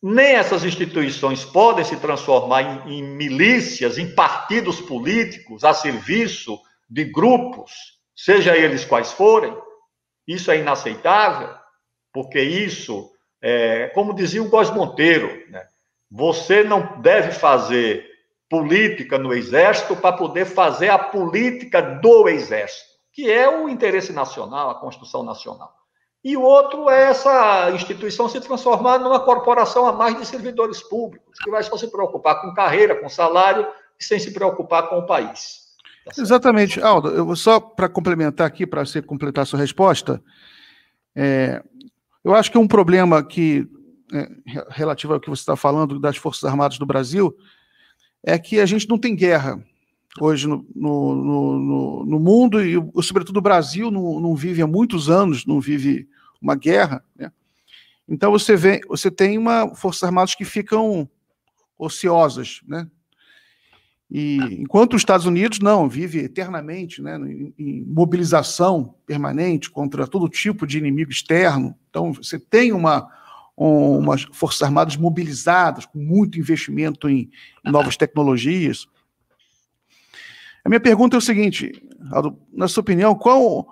[0.00, 6.56] nem essas instituições podem se transformar em, em, milícias, em partidos políticos a serviço
[6.88, 7.72] de grupos,
[8.14, 9.56] seja eles quais forem.
[10.28, 11.52] Isso é inaceitável,
[12.12, 13.10] porque isso,
[13.42, 15.66] é, como dizia o Góes Monteiro, né,
[16.10, 18.06] você não deve fazer
[18.48, 24.70] política no Exército para poder fazer a política do Exército, que é o interesse nacional,
[24.70, 25.76] a Constituição Nacional
[26.26, 31.38] e o outro é essa instituição se transformar numa corporação a mais de servidores públicos,
[31.38, 33.64] que vai só se preocupar com carreira, com salário,
[33.96, 35.66] sem se preocupar com o país.
[36.04, 36.80] Tá Exatamente.
[36.80, 40.20] Aldo, eu vou só para complementar aqui, para você completar a sua resposta,
[41.14, 41.62] é,
[42.24, 43.64] eu acho que um problema que,
[44.12, 44.28] é,
[44.70, 47.36] relativo ao que você está falando das Forças Armadas do Brasil,
[48.22, 49.62] é que a gente não tem guerra
[50.20, 55.10] hoje no, no, no, no mundo e, sobretudo, o Brasil não, não, vive há muitos
[55.10, 56.08] anos, não vive
[56.40, 57.30] uma guerra, né?
[58.08, 61.08] Então você vê, você tem uma forças armadas que ficam
[61.76, 62.88] ociosas, né?
[64.08, 70.28] E enquanto os Estados Unidos não vive eternamente, né, em, em mobilização permanente contra todo
[70.28, 71.76] tipo de inimigo externo.
[71.90, 73.08] Então você tem uma um,
[73.56, 77.30] umas forças armadas mobilizadas com muito investimento em,
[77.64, 78.86] novas tecnologias.
[80.64, 81.72] A minha pergunta é o seguinte,
[82.10, 83.66] Aldo, na sua opinião, qual,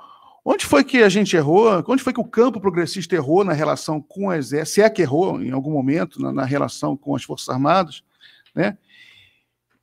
[0.44, 1.84] onde foi que a gente errou?
[1.86, 4.74] Onde foi que o campo progressista errou na relação com o Exército?
[4.74, 8.02] Se é que errou em algum momento na, na relação com as Forças Armadas,
[8.54, 8.78] né?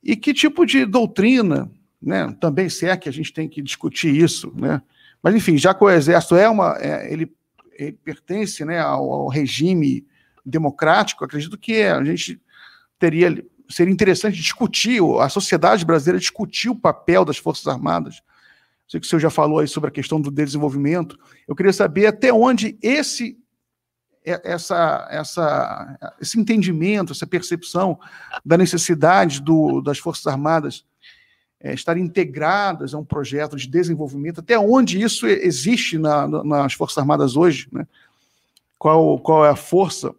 [0.02, 2.34] E que tipo de doutrina, né?
[2.40, 4.82] Também se é que a gente tem que discutir isso, né?
[5.22, 7.32] Mas enfim, já que o Exército é uma, é, ele,
[7.74, 10.06] ele, pertence, né, ao, ao regime
[10.44, 12.40] democrático, acredito que a gente
[12.98, 18.22] teria seria interessante discutir, a sociedade brasileira discutir o papel das Forças Armadas.
[18.86, 21.18] Sei que o senhor já falou aí sobre a questão do desenvolvimento.
[21.48, 23.38] Eu queria saber até onde esse
[24.24, 27.98] é, essa, essa, esse entendimento, essa percepção
[28.44, 30.84] da necessidade do, das Forças Armadas
[31.62, 36.98] é, estarem integradas a um projeto de desenvolvimento, até onde isso existe na, nas Forças
[36.98, 37.86] Armadas hoje, né?
[38.78, 40.12] qual, qual é a força.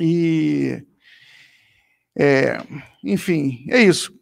[0.00, 0.82] E
[2.18, 2.58] é,
[3.04, 4.12] enfim, é isso.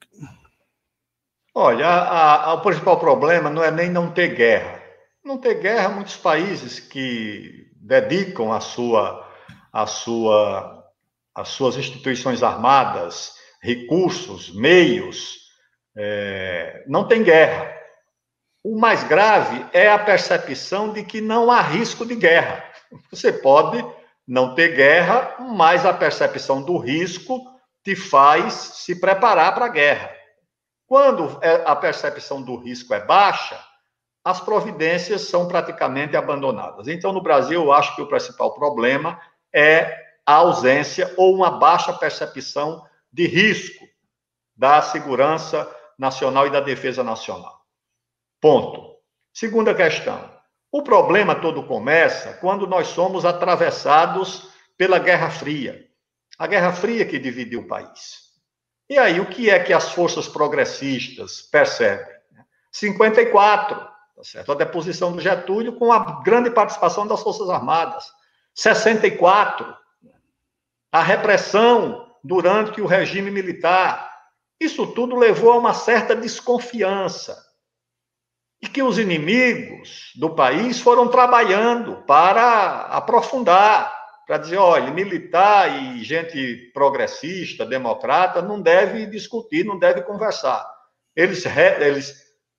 [1.55, 4.83] Olha, a, a, o principal problema não é nem não ter guerra.
[5.25, 9.27] Não ter guerra, muitos países que dedicam a sua,
[9.73, 10.85] a sua,
[11.35, 15.46] as suas instituições armadas, recursos, meios,
[15.97, 17.75] é, não tem guerra.
[18.63, 22.65] O mais grave é a percepção de que não há risco de guerra.
[23.11, 23.85] Você pode
[24.27, 27.41] não ter guerra, mas a percepção do risco
[27.85, 30.11] te faz se preparar para a guerra.
[30.87, 33.59] Quando é, a percepção do risco é baixa,
[34.25, 36.89] as providências são praticamente abandonadas.
[36.89, 39.21] Então, no Brasil, eu acho que o principal problema
[39.55, 43.87] é a ausência ou uma baixa percepção de risco
[44.57, 47.61] da segurança nacional e da defesa nacional.
[48.41, 48.97] Ponto.
[49.33, 50.31] Segunda questão.
[50.71, 55.87] O problema todo começa quando nós somos atravessados pela Guerra Fria.
[56.39, 58.27] A Guerra Fria que dividiu o país.
[58.89, 62.15] E aí, o que é que as forças progressistas percebem?
[62.71, 64.53] 54, tá certo?
[64.53, 68.05] a deposição do Getúlio com a grande participação das Forças Armadas.
[68.55, 69.75] 64,
[70.93, 74.06] a repressão durante o regime militar.
[74.61, 77.37] Isso tudo levou a uma certa desconfiança.
[78.63, 83.95] E que os inimigos do país foram trabalhando para aprofundar
[84.27, 90.69] para dizer, olha, militar e gente progressista, democrata, não deve discutir, não deve conversar.
[91.15, 92.13] Eles, eles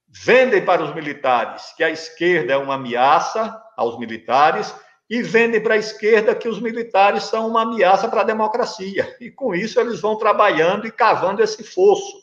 [0.08, 4.74] vendem para os militares que a esquerda é uma ameaça aos militares
[5.10, 9.16] e vendem para a esquerda que os militares são uma ameaça para a democracia.
[9.22, 12.22] E com isso eles vão trabalhando e cavando esse fosso.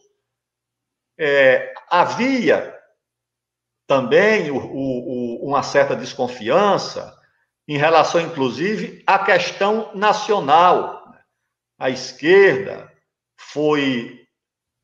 [1.18, 2.78] É, havia
[3.86, 7.16] também o, o, uma certa desconfiança
[7.66, 11.14] em relação, inclusive, à questão nacional.
[11.78, 12.92] A esquerda
[13.38, 14.26] foi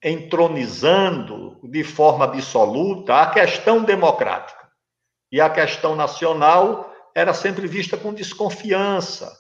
[0.03, 4.71] entronizando de forma absoluta a questão democrática.
[5.31, 9.31] E a questão nacional era sempre vista com desconfiança.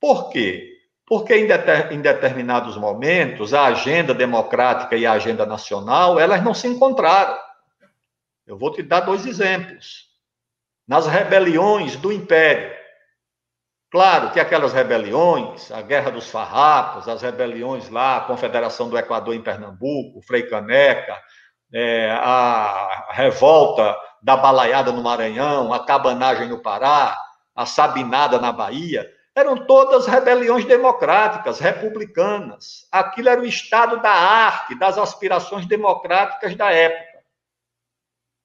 [0.00, 0.70] Por quê?
[1.06, 1.48] Porque em,
[1.90, 7.38] em determinados momentos a agenda democrática e a agenda nacional elas não se encontraram.
[8.46, 10.10] Eu vou te dar dois exemplos
[10.86, 12.72] nas rebeliões do Império.
[13.90, 19.34] Claro que aquelas rebeliões, a Guerra dos Farrapos, as rebeliões lá, a Confederação do Equador
[19.34, 21.18] em Pernambuco, Frei Caneca,
[21.72, 27.18] é, a revolta da Balaiada no Maranhão, a cabanagem no Pará,
[27.54, 32.86] a Sabinada na Bahia, eram todas rebeliões democráticas, republicanas.
[32.92, 37.12] Aquilo era o estado da arte, das aspirações democráticas da época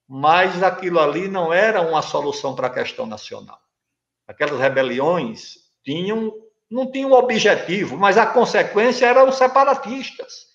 [0.07, 3.59] mas aquilo ali não era uma solução para a questão nacional.
[4.25, 6.33] Aquelas rebeliões tinham
[6.69, 10.47] não tinham objetivo, mas a consequência eram os separatistas.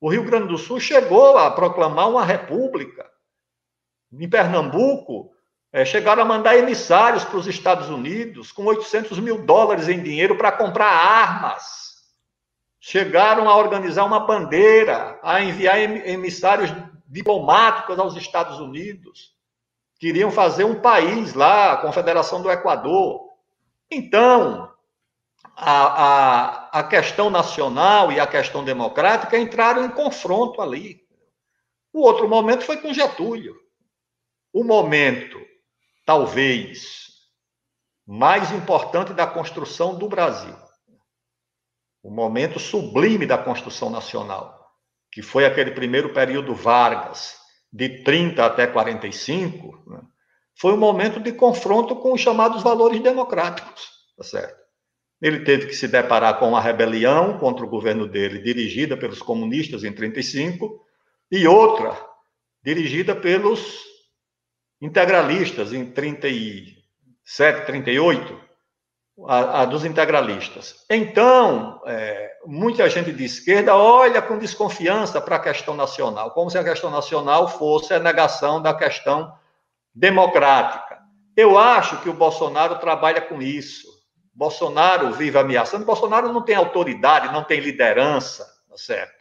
[0.00, 3.10] O Rio Grande do Sul chegou a proclamar uma república.
[4.20, 5.34] Em Pernambuco,
[5.72, 10.38] é, chegaram a mandar emissários para os Estados Unidos com 800 mil dólares em dinheiro
[10.38, 11.94] para comprar armas.
[12.78, 16.70] Chegaram a organizar uma bandeira, a enviar emissários
[17.08, 19.34] diplomáticos aos Estados Unidos.
[19.98, 23.30] Queriam fazer um país lá, a Confederação do Equador.
[23.90, 24.70] Então,
[25.56, 31.04] a, a, a questão nacional e a questão democrática entraram em confronto ali.
[31.92, 33.63] O outro momento foi com Getúlio.
[34.54, 35.38] O momento,
[36.06, 37.08] talvez,
[38.06, 40.56] mais importante da construção do Brasil.
[42.02, 44.64] O momento sublime da construção nacional
[45.14, 47.36] que foi aquele primeiro período Vargas,
[47.72, 50.00] de 30 até 45, né,
[50.56, 54.58] foi um momento de confronto com os chamados valores democráticos, tá certo?
[55.22, 59.84] Ele teve que se deparar com uma rebelião contra o governo dele, dirigida pelos comunistas
[59.84, 60.84] em 35,
[61.30, 61.96] e outra
[62.64, 63.84] dirigida pelos
[64.84, 68.38] integralistas em 37, 38,
[69.26, 70.84] a, a dos integralistas.
[70.90, 76.58] Então, é, muita gente de esquerda olha com desconfiança para a questão nacional, como se
[76.58, 79.32] a questão nacional fosse a negação da questão
[79.94, 80.98] democrática.
[81.34, 83.88] Eu acho que o Bolsonaro trabalha com isso.
[84.34, 85.86] Bolsonaro vive ameaçando.
[85.86, 89.13] Bolsonaro não tem autoridade, não tem liderança, tá certo?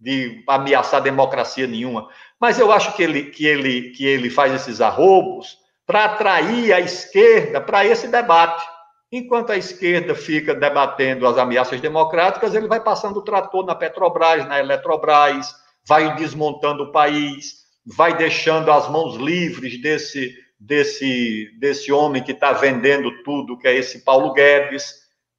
[0.00, 2.08] De ameaçar democracia nenhuma.
[2.40, 6.80] Mas eu acho que ele, que ele, que ele faz esses arrobos para atrair a
[6.80, 8.64] esquerda para esse debate.
[9.10, 14.46] Enquanto a esquerda fica debatendo as ameaças democráticas, ele vai passando o trator na Petrobras,
[14.46, 15.54] na Eletrobras,
[15.86, 22.52] vai desmontando o país, vai deixando as mãos livres desse, desse, desse homem que está
[22.52, 24.92] vendendo tudo, que é esse Paulo Guedes.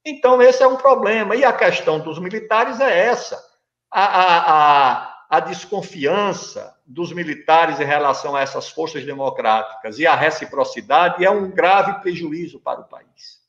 [0.04, 1.36] Então, esse é um problema.
[1.36, 3.40] E a questão dos militares é essa.
[3.92, 10.16] A, a, a, a desconfiança dos militares em relação a essas forças democráticas e a
[10.16, 13.40] reciprocidade é um grave prejuízo para o país.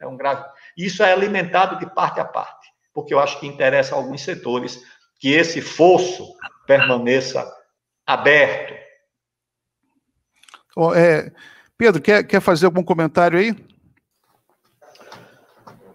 [0.00, 0.44] É um grave.
[0.76, 4.80] Isso é alimentado de parte a parte, porque eu acho que interessa a alguns setores
[5.18, 6.36] que esse fosso
[6.66, 7.50] permaneça
[8.06, 8.74] aberto.
[10.76, 11.32] Oh, é,
[11.76, 13.56] Pedro, quer, quer fazer algum comentário aí?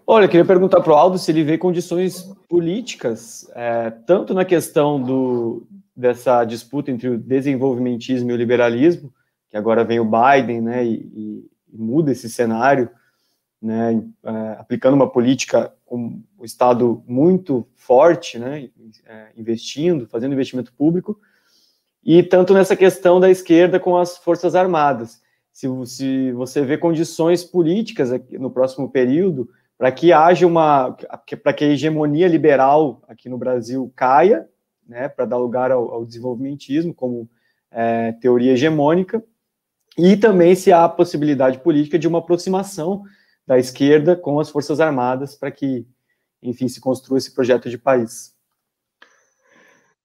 [0.06, 4.44] Olha, eu queria perguntar para o Aldo se ele vê condições políticas, é, tanto na
[4.44, 9.10] questão do, dessa disputa entre o desenvolvimentismo e o liberalismo,
[9.48, 12.90] que agora vem o Biden, né, e, e, muda esse cenário,
[13.62, 18.68] né, é, aplicando uma política com o Estado muito forte, né,
[19.06, 21.18] é, investindo, fazendo investimento público,
[22.04, 25.22] e tanto nessa questão da esquerda com as Forças Armadas.
[25.50, 30.96] Se, se você vê condições políticas no próximo período para que haja uma,
[31.42, 34.48] para que a hegemonia liberal aqui no Brasil caia,
[34.86, 37.28] né, para dar lugar ao, ao desenvolvimentismo como
[37.70, 39.22] é, teoria hegemônica,
[39.96, 43.02] e também se há a possibilidade política de uma aproximação
[43.46, 45.86] da esquerda com as Forças Armadas para que,
[46.42, 48.34] enfim, se construa esse projeto de país.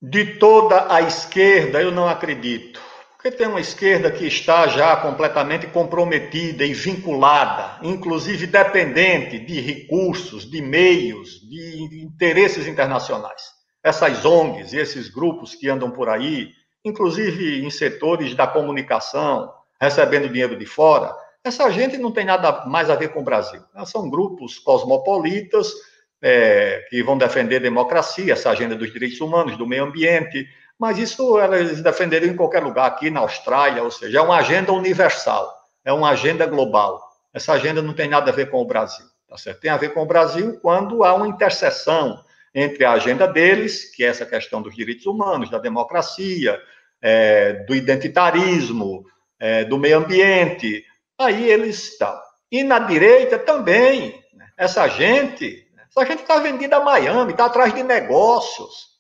[0.01, 2.88] De toda a esquerda, eu não acredito.
[3.21, 10.49] Porque tem uma esquerda que está já completamente comprometida e vinculada, inclusive dependente de recursos,
[10.49, 13.51] de meios, de interesses internacionais.
[13.83, 16.51] Essas ONGs e esses grupos que andam por aí,
[16.85, 19.51] inclusive em setores da comunicação,
[19.81, 21.13] recebendo dinheiro de fora,
[21.43, 23.61] essa gente não tem nada mais a ver com o Brasil.
[23.85, 25.73] São grupos cosmopolitas
[26.21, 30.47] é, que vão defender democracia, essa agenda dos direitos humanos, do meio ambiente,
[30.79, 34.71] mas isso eles defenderiam em qualquer lugar, aqui na Austrália, ou seja, é uma agenda
[34.71, 35.53] universal,
[35.83, 37.05] é uma agenda global.
[37.33, 39.59] Essa agenda não tem nada a ver com o Brasil, tá certo?
[39.59, 42.23] Tem a ver com o Brasil quando há uma interseção
[42.55, 46.59] entre a agenda deles, que é essa questão dos direitos humanos, da democracia,
[47.01, 49.05] é, do identitarismo,
[49.37, 50.83] é, do meio ambiente,
[51.17, 52.17] aí eles estão.
[52.49, 54.47] E na direita também, né?
[54.57, 58.98] essa gente, essa gente está vendida a Miami, está atrás de negócios.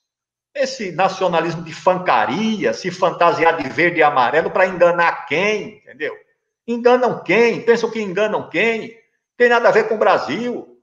[0.53, 6.15] Esse nacionalismo de fancaria, se fantasiar de verde e amarelo para enganar quem, entendeu?
[6.67, 7.61] Enganam quem?
[7.61, 8.97] Pensam que enganam quem?
[9.37, 10.79] Tem nada a ver com o Brasil.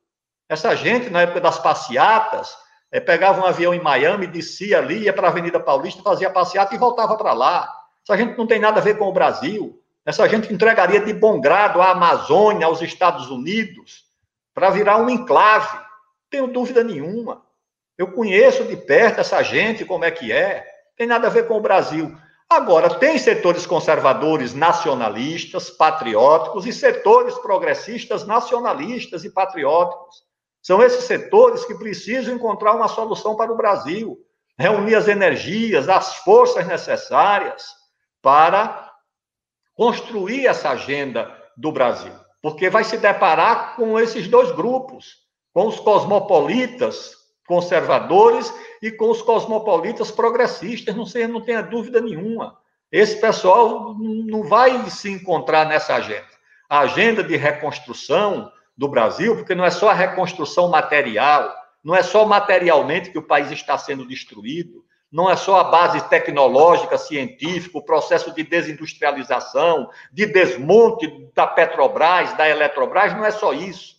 [0.49, 2.57] Essa gente, na época das passeatas,
[2.91, 6.75] é, pegava um avião em Miami, descia ali, ia para a Avenida Paulista, fazia passeata
[6.75, 7.73] e voltava para lá.
[8.03, 9.83] Essa gente não tem nada a ver com o Brasil.
[10.05, 14.05] Essa gente entregaria de bom grado a Amazônia, aos Estados Unidos,
[14.55, 15.79] para virar um enclave.
[16.31, 17.43] Tenho dúvida nenhuma.
[17.99, 20.67] Eu conheço de perto essa gente, como é que é.
[20.97, 22.17] Tem nada a ver com o Brasil.
[22.49, 30.25] Agora, tem setores conservadores nacionalistas, patrióticos, e setores progressistas nacionalistas e patrióticos.
[30.63, 34.19] São esses setores que precisam encontrar uma solução para o Brasil,
[34.59, 37.67] reunir as energias, as forças necessárias
[38.23, 38.93] para
[39.75, 45.17] construir essa agenda do Brasil, porque vai se deparar com esses dois grupos,
[45.53, 47.16] com os cosmopolitas
[47.47, 52.59] conservadores e com os cosmopolitas progressistas, não, sei, não tenha dúvida nenhuma.
[52.91, 56.27] Esse pessoal não vai se encontrar nessa agenda.
[56.69, 62.03] A agenda de reconstrução do Brasil, porque não é só a reconstrução material, não é
[62.03, 67.79] só materialmente que o país está sendo destruído, não é só a base tecnológica, científica,
[67.79, 73.96] o processo de desindustrialização, de desmonte da Petrobras, da Eletrobras, não é só isso.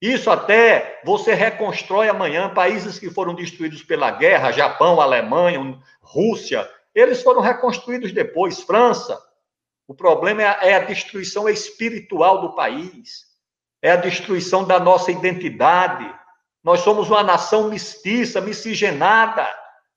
[0.00, 7.22] Isso até você reconstrói amanhã países que foram destruídos pela guerra, Japão, Alemanha, Rússia, eles
[7.22, 9.22] foram reconstruídos depois, França.
[9.86, 13.26] O problema é a, é a destruição espiritual do país,
[13.82, 16.12] é a destruição da nossa identidade.
[16.64, 19.46] Nós somos uma nação mestiça, miscigenada.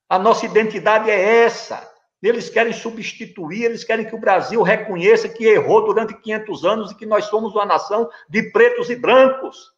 [0.10, 1.90] A nossa identidade é essa.
[2.22, 6.96] Eles querem substituir, eles querem que o Brasil reconheça que errou durante 500 anos e
[6.96, 9.72] que nós somos uma nação de pretos e brancos,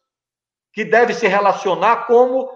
[0.72, 2.50] que deve se relacionar como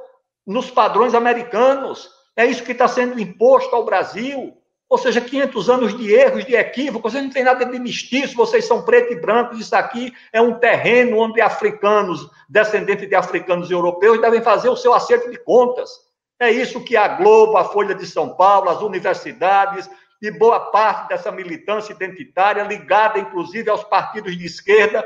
[0.47, 2.11] nos padrões americanos.
[2.37, 4.57] É isso que está sendo imposto ao Brasil.
[4.89, 8.65] Ou seja, 500 anos de erros, de equívocos, vocês não tem nada de mestiço, vocês
[8.65, 14.21] são preto e branco, isso aqui é um terreno onde africanos, descendentes de africanos europeus,
[14.21, 15.91] devem fazer o seu acerto de contas.
[16.39, 19.91] É isso que a Globo, a Folha de São Paulo, as universidades
[20.23, 25.05] e boa parte dessa militância identitária, ligada inclusive aos partidos de esquerda,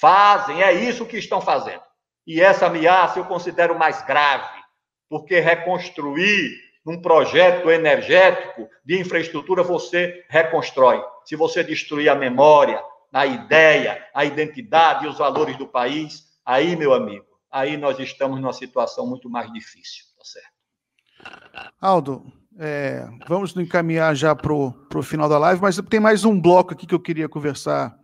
[0.00, 0.62] fazem.
[0.62, 1.82] É isso que estão fazendo.
[2.26, 4.62] E essa ameaça eu considero mais grave,
[5.08, 6.50] porque reconstruir
[6.84, 11.02] num projeto energético de infraestrutura, você reconstrói.
[11.24, 16.74] Se você destruir a memória, a ideia, a identidade e os valores do país, aí,
[16.74, 21.72] meu amigo, aí nós estamos numa situação muito mais difícil, tá certo?
[21.80, 22.24] Aldo,
[22.58, 26.86] é, vamos encaminhar já para o final da live, mas tem mais um bloco aqui
[26.86, 27.96] que eu queria conversar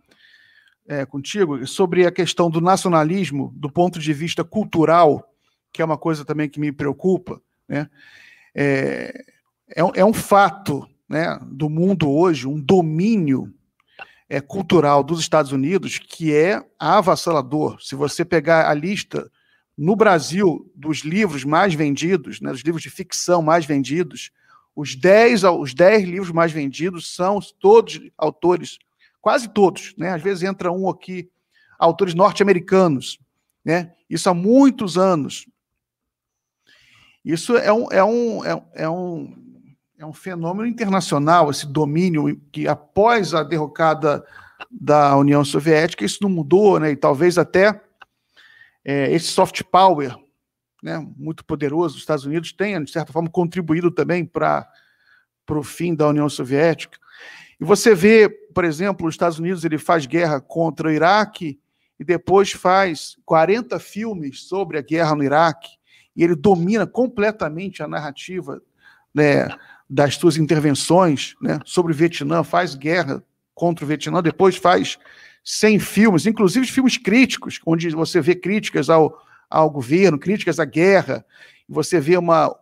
[0.89, 5.23] é, contigo sobre a questão do nacionalismo do ponto de vista cultural,
[5.71, 7.87] que é uma coisa também que me preocupa, né?
[8.55, 9.23] é,
[9.75, 13.53] é, é um fato né, do mundo hoje, um domínio
[14.27, 17.79] é, cultural dos Estados Unidos que é avassalador.
[17.79, 19.29] Se você pegar a lista
[19.77, 24.31] no Brasil dos livros mais vendidos, né, dos livros de ficção mais vendidos,
[24.75, 28.79] os 10, os 10 livros mais vendidos são todos autores,
[29.21, 30.11] quase todos, né?
[30.13, 31.29] Às vezes entra um aqui,
[31.77, 33.19] autores norte-americanos,
[33.63, 33.93] né?
[34.09, 35.45] Isso há muitos anos.
[37.23, 39.35] Isso é um, é um, é, é um,
[39.97, 44.25] é um fenômeno internacional, esse domínio que, após a derrocada
[44.71, 46.91] da União Soviética, isso não mudou, né?
[46.91, 47.81] e talvez até
[48.83, 50.15] é, esse soft power
[50.81, 54.67] né, muito poderoso dos Estados Unidos tenha, de certa forma, contribuído também para
[55.49, 56.97] o fim da União Soviética.
[57.59, 61.59] E você vê, por exemplo, os Estados Unidos ele faz guerra contra o Iraque
[61.99, 65.77] e depois faz 40 filmes sobre a guerra no Iraque.
[66.15, 68.61] E ele domina completamente a narrativa
[69.13, 69.49] né,
[69.89, 74.97] das suas intervenções né, sobre o Vietnã, faz guerra contra o Vietnã, depois faz
[75.43, 81.25] 100 filmes, inclusive filmes críticos, onde você vê críticas ao, ao governo, críticas à guerra,
[81.67, 82.55] você vê uma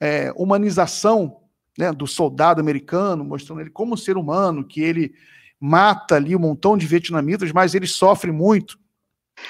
[0.00, 1.39] é, humanização
[1.80, 5.14] né, do soldado americano, mostrando ele como ser humano, que ele
[5.58, 8.78] mata ali um montão de vietnamitas, mas ele sofre muito,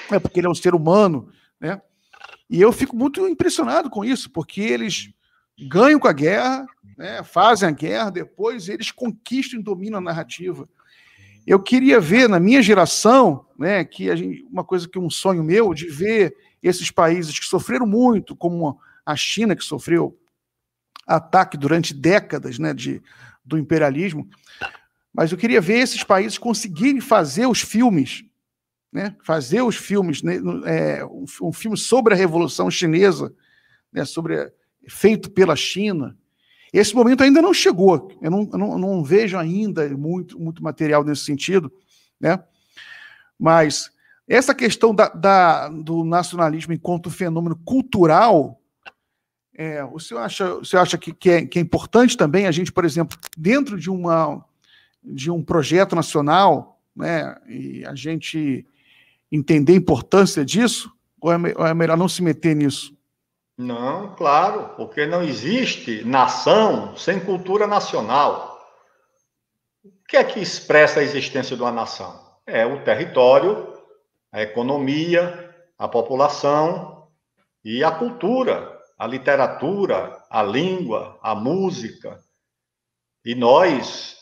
[0.09, 1.29] é porque ele é um ser humano,
[1.59, 1.81] né?
[2.49, 5.13] E eu fico muito impressionado com isso, porque eles
[5.67, 6.65] ganham com a guerra,
[6.97, 10.67] né, fazem a guerra, depois eles conquistam e dominam a narrativa.
[11.45, 15.73] Eu queria ver na minha geração, né, que gente, uma coisa que um sonho meu
[15.73, 20.17] de ver esses países que sofreram muito, como a China que sofreu
[21.15, 23.01] ataque durante décadas, né, de,
[23.43, 24.27] do imperialismo,
[25.13, 28.25] mas eu queria ver esses países conseguirem fazer os filmes
[28.91, 30.35] né, fazer os filmes, né,
[30.65, 33.33] é, um, filme sobre a Revolução Chinesa,
[33.91, 34.51] né, sobre,
[34.87, 36.17] feito pela China.
[36.73, 38.11] Esse momento ainda não chegou.
[38.21, 41.71] Eu não, eu não, eu não vejo ainda muito, muito material nesse sentido,
[42.19, 42.41] né?
[43.37, 43.91] Mas
[44.27, 48.60] essa questão da, da, do nacionalismo enquanto fenômeno cultural,
[49.55, 52.51] é, o senhor acha, o senhor acha que, que, é, que é importante também a
[52.51, 54.43] gente, por exemplo, dentro de, uma,
[55.03, 58.65] de um projeto nacional, né, e a gente
[59.31, 60.91] entender a importância disso?
[61.19, 62.95] Ou é, ou é melhor não se meter nisso?
[63.57, 68.59] Não, claro, porque não existe nação sem cultura nacional.
[69.83, 72.19] O que é que expressa a existência de uma nação?
[72.47, 73.71] É o território,
[74.31, 77.07] a economia, a população
[77.63, 82.19] e a cultura, a literatura, a língua, a música.
[83.25, 84.15] E nós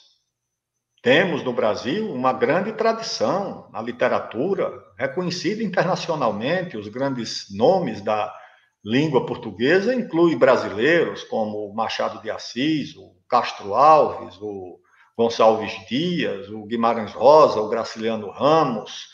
[1.04, 6.78] temos no Brasil uma grande tradição na literatura, reconhecida internacionalmente.
[6.78, 8.34] Os grandes nomes da
[8.82, 14.80] língua portuguesa incluem brasileiros como Machado de Assis, o Castro Alves, o
[15.18, 19.10] Gonçalves Dias, o Guimarães Rosa, o Graciliano Ramos,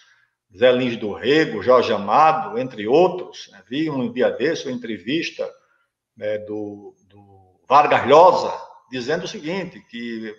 [0.55, 3.49] Zé Lins do Rego, Jorge Amado, entre outros.
[3.51, 3.61] Né?
[3.69, 5.49] Vi um dia desse uma entrevista
[6.15, 8.53] né, do, do Vargas Llosa
[8.89, 10.35] dizendo o seguinte, que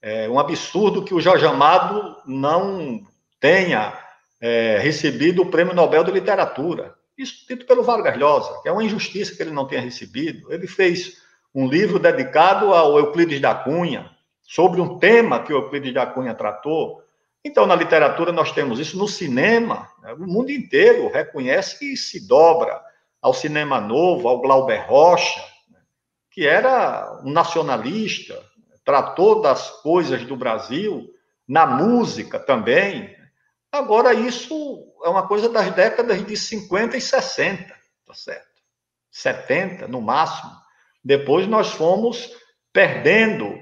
[0.00, 3.02] é um absurdo que o Jorge Amado não
[3.40, 3.98] tenha
[4.40, 6.94] é, recebido o Prêmio Nobel de Literatura.
[7.16, 10.52] Isso dito pelo Vargas Llosa, que é uma injustiça que ele não tenha recebido.
[10.52, 11.20] Ele fez
[11.52, 14.10] um livro dedicado ao Euclides da Cunha,
[14.42, 17.02] sobre um tema que o Euclides da Cunha tratou.
[17.48, 18.98] Então, na literatura, nós temos isso.
[18.98, 22.78] No cinema, né, o mundo inteiro reconhece e se dobra
[23.22, 25.40] ao cinema novo, ao Glauber Rocha,
[25.70, 25.80] né,
[26.30, 28.38] que era um nacionalista,
[28.84, 31.08] tratou das coisas do Brasil,
[31.48, 33.16] na música também.
[33.72, 37.74] Agora, isso é uma coisa das décadas de 50 e 60,
[38.06, 38.46] tá certo?
[39.10, 40.52] 70, no máximo.
[41.02, 42.30] Depois nós fomos
[42.74, 43.58] perdendo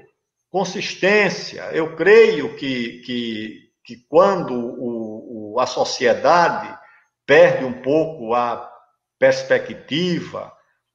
[0.49, 1.69] consistência.
[1.71, 6.77] Eu creio que, que, que quando o, o, a sociedade
[7.25, 8.69] perde um pouco a
[9.17, 10.51] perspectiva,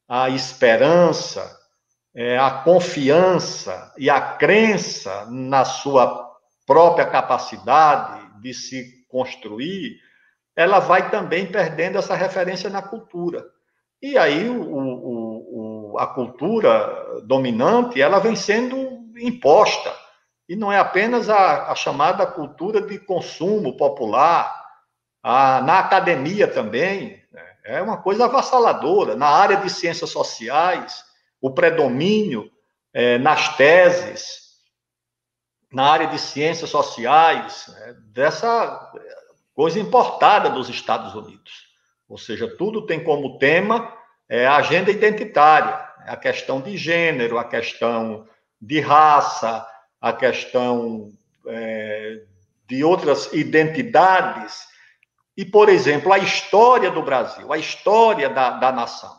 [0.07, 1.59] a esperança,
[2.15, 6.31] é, a confiança e a crença na sua
[6.67, 9.97] própria capacidade de se construir,
[10.55, 13.43] ela vai também perdendo essa referência na cultura.
[14.03, 18.77] E aí o, o, o, a cultura dominante ela vem sendo
[19.17, 20.02] imposta.
[20.49, 24.63] E não é apenas a, a chamada cultura de consumo popular,
[25.23, 27.57] a, na academia também, né?
[27.65, 29.15] é uma coisa avassaladora.
[29.15, 31.05] Na área de ciências sociais,
[31.41, 32.51] o predomínio
[32.93, 34.43] é, nas teses,
[35.73, 37.97] na área de ciências sociais, né?
[38.13, 38.93] dessa
[39.55, 41.73] coisa importada dos Estados Unidos.
[42.09, 43.97] Ou seja, tudo tem como tema
[44.29, 45.75] é, a agenda identitária,
[46.07, 48.27] a questão de gênero, a questão
[48.61, 49.67] de raça,
[50.03, 51.13] a questão
[51.47, 52.23] é,
[52.67, 54.67] de outras identidades.
[55.37, 59.17] E, por exemplo, a história do Brasil, a história da, da nação.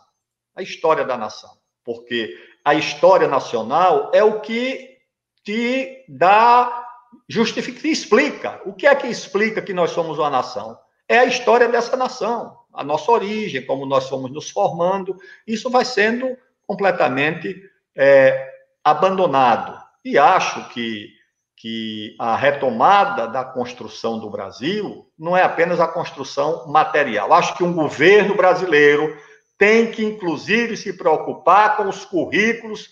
[0.54, 1.50] A história da nação.
[1.86, 4.98] Porque a história nacional é o que
[5.44, 6.86] te dá,
[7.28, 8.62] justifica, explica.
[8.66, 10.78] O que é que explica que nós somos uma nação?
[11.08, 15.18] É a história dessa nação, a nossa origem, como nós fomos nos formando.
[15.48, 17.62] Isso vai sendo completamente
[17.96, 18.52] é,
[18.84, 19.83] abandonado.
[20.04, 21.10] E acho que,
[21.56, 27.32] que a retomada da construção do Brasil não é apenas a construção material.
[27.32, 29.18] Acho que um governo brasileiro
[29.58, 32.90] tem que, inclusive, se preocupar com os currículos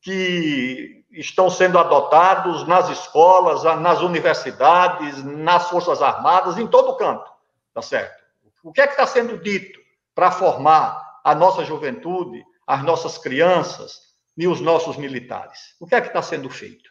[0.00, 7.30] que estão sendo adotados nas escolas, nas universidades, nas Forças Armadas, em todo canto,
[7.72, 8.22] tá certo?
[8.62, 9.78] O que é que está sendo dito
[10.14, 14.07] para formar a nossa juventude, as nossas crianças,
[14.38, 15.74] e os nossos militares.
[15.80, 16.88] O que é que está sendo feito?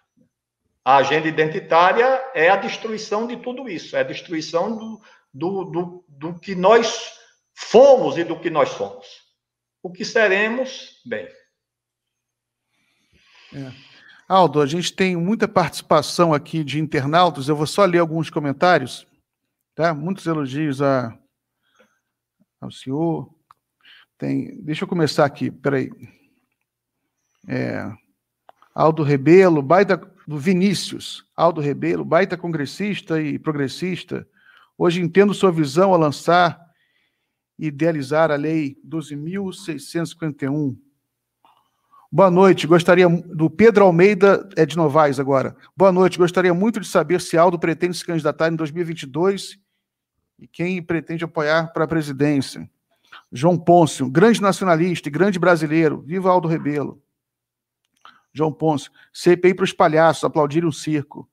[0.84, 5.02] A agenda identitária é a destruição de tudo isso, é a destruição do,
[5.34, 7.14] do, do, do que nós
[7.56, 9.06] fomos e do que nós somos.
[9.82, 11.26] O que seremos, bem.
[13.54, 13.72] É.
[14.28, 19.08] Aldo, a gente tem muita participação aqui de internautas, eu vou só ler alguns comentários,
[19.74, 19.94] tá?
[19.94, 21.18] Muitos elogios a,
[22.60, 23.34] ao senhor.
[24.18, 25.90] Tem, deixa eu começar aqui, peraí.
[27.46, 27.92] É,
[28.74, 34.28] Aldo Rebelo, baita do Vinícius, Aldo Rebelo, baita congressista e progressista.
[34.78, 36.60] Hoje entendo sua visão a lançar
[37.58, 40.78] e idealizar a Lei 12.651.
[42.12, 45.56] Boa noite, gostaria do Pedro Almeida, é de Novaes agora.
[45.76, 49.58] Boa noite, gostaria muito de saber se Aldo pretende se candidatar em 2022
[50.40, 52.70] e quem pretende apoiar para a presidência.
[53.32, 57.02] João Pôncio, grande nacionalista e grande brasileiro, viva Aldo Rebelo.
[58.38, 58.90] João Ponce.
[59.12, 61.28] CPI para os palhaços, aplaudir um circo.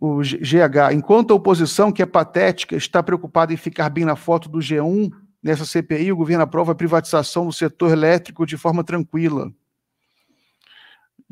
[0.00, 0.92] O GH.
[0.92, 5.10] Enquanto a oposição, que é patética, está preocupada em ficar bem na foto do G1,
[5.42, 9.52] nessa CPI, o governo aprova a privatização do setor elétrico de forma tranquila.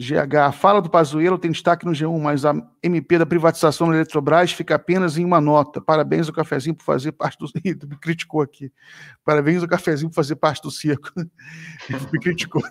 [0.02, 3.94] GH, a fala do Pazuello tem destaque no G1, mas a MP da privatização da
[3.94, 5.80] Eletrobras fica apenas em uma nota.
[5.80, 7.46] Parabéns ao cafezinho por fazer parte do.
[7.86, 8.72] me criticou aqui.
[9.24, 11.08] Parabéns ao cafezinho por fazer parte do circo.
[12.12, 12.62] me criticou.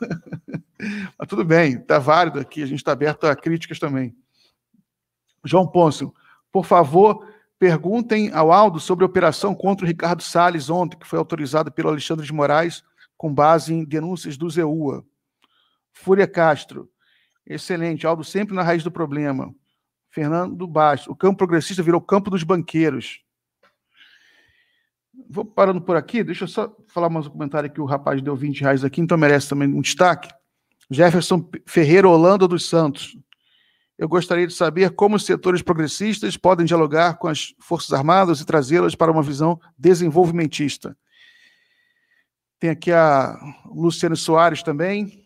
[1.17, 4.15] mas tudo bem, está válido aqui, a gente está aberto a críticas também.
[5.43, 6.13] João Pôncio,
[6.51, 7.25] por favor,
[7.57, 11.89] perguntem ao Aldo sobre a operação contra o Ricardo Salles ontem, que foi autorizada pelo
[11.89, 12.83] Alexandre de Moraes
[13.15, 15.05] com base em denúncias do ZEUA.
[15.93, 16.89] Fúria Castro,
[17.45, 18.05] Excelente.
[18.05, 19.53] Aldo sempre na raiz do problema.
[20.09, 21.07] Fernando Bastos.
[21.07, 23.21] O campo progressista virou campo dos banqueiros.
[25.29, 26.23] Vou parando por aqui.
[26.23, 29.17] Deixa eu só falar mais um comentário que o rapaz deu 20 reais aqui, então
[29.17, 30.29] merece também um destaque.
[30.89, 33.17] Jefferson Ferreira Holanda dos Santos.
[33.97, 38.45] Eu gostaria de saber como os setores progressistas podem dialogar com as Forças Armadas e
[38.45, 40.97] trazê-las para uma visão desenvolvimentista.
[42.59, 45.23] Tem aqui a Luciane Soares também,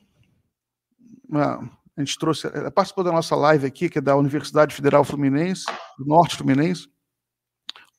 [1.27, 5.03] uma a gente trouxe, ela participou da nossa live aqui, que é da Universidade Federal
[5.03, 5.65] Fluminense,
[5.97, 6.89] do Norte Fluminense.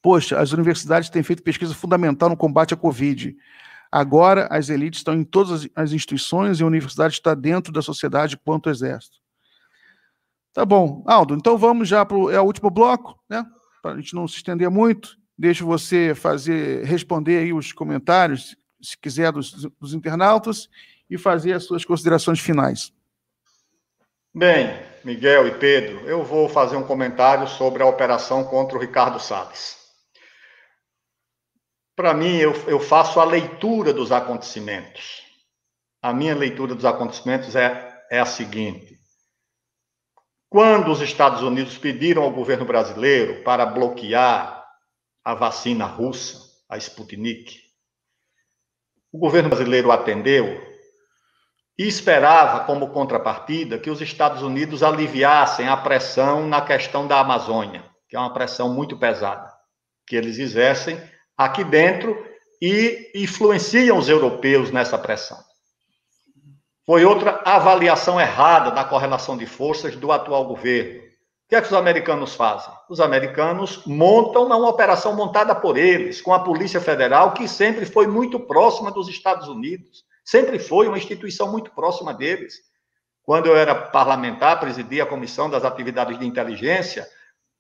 [0.03, 3.34] Poxa, as universidades têm feito pesquisa fundamental no combate à Covid.
[3.90, 8.36] Agora, as elites estão em todas as instituições e a universidade está dentro da sociedade
[8.36, 9.16] quanto o exército.
[10.53, 11.03] Tá bom.
[11.07, 13.44] Aldo, então vamos já para o é o último bloco, né?
[13.82, 15.16] Para a gente não se estender muito.
[15.38, 20.68] Deixo você fazer, responder aí os comentários, se quiser, dos, dos internautas,
[21.09, 22.92] e fazer as suas considerações finais.
[24.39, 24.68] Bem,
[25.03, 29.78] Miguel e Pedro, eu vou fazer um comentário sobre a operação contra o Ricardo Salles.
[31.97, 35.22] Para mim, eu, eu faço a leitura dos acontecimentos.
[36.03, 38.99] A minha leitura dos acontecimentos é, é a seguinte:
[40.51, 44.66] quando os Estados Unidos pediram ao governo brasileiro para bloquear
[45.24, 47.59] a vacina russa, a Sputnik,
[49.11, 50.76] o governo brasileiro atendeu
[51.79, 57.85] e esperava, como contrapartida, que os Estados Unidos aliviassem a pressão na questão da Amazônia,
[58.09, 59.53] que é uma pressão muito pesada,
[60.07, 61.01] que eles exercem
[61.37, 62.16] aqui dentro
[62.62, 65.39] e influenciam os europeus nessa pressão.
[66.87, 71.01] Foi outra avaliação errada da correlação de forças do atual governo.
[71.01, 72.72] O que é que os americanos fazem?
[72.89, 78.07] Os americanos montam uma operação montada por eles, com a Polícia Federal, que sempre foi
[78.07, 82.57] muito próxima dos Estados Unidos Sempre foi uma instituição muito próxima deles.
[83.22, 87.09] Quando eu era parlamentar, presidia a Comissão das Atividades de Inteligência,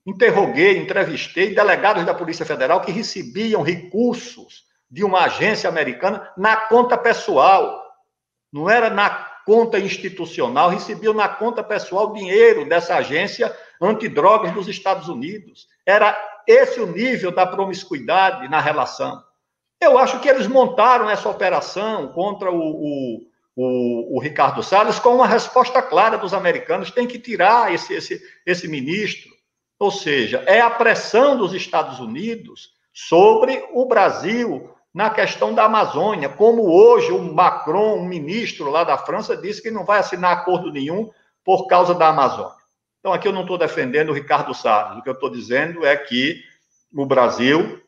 [0.04, 6.98] interroguei, entrevistei delegados da Polícia Federal que recebiam recursos de uma agência americana na conta
[6.98, 7.84] pessoal.
[8.52, 9.10] Não era na
[9.46, 15.68] conta institucional, recebiam na conta pessoal dinheiro dessa agência antidrogas dos Estados Unidos.
[15.86, 16.16] Era
[16.48, 19.22] esse o nível da promiscuidade na relação.
[19.80, 23.20] Eu acho que eles montaram essa operação contra o, o,
[23.54, 28.22] o, o Ricardo Salles com uma resposta clara dos americanos: tem que tirar esse, esse,
[28.44, 29.30] esse ministro.
[29.78, 36.30] Ou seja, é a pressão dos Estados Unidos sobre o Brasil na questão da Amazônia,
[36.30, 40.72] como hoje o Macron, um ministro lá da França, disse que não vai assinar acordo
[40.72, 41.10] nenhum
[41.44, 42.56] por causa da Amazônia.
[43.00, 45.94] Então, aqui eu não estou defendendo o Ricardo Salles, o que eu estou dizendo é
[45.94, 46.42] que
[46.94, 47.78] o Brasil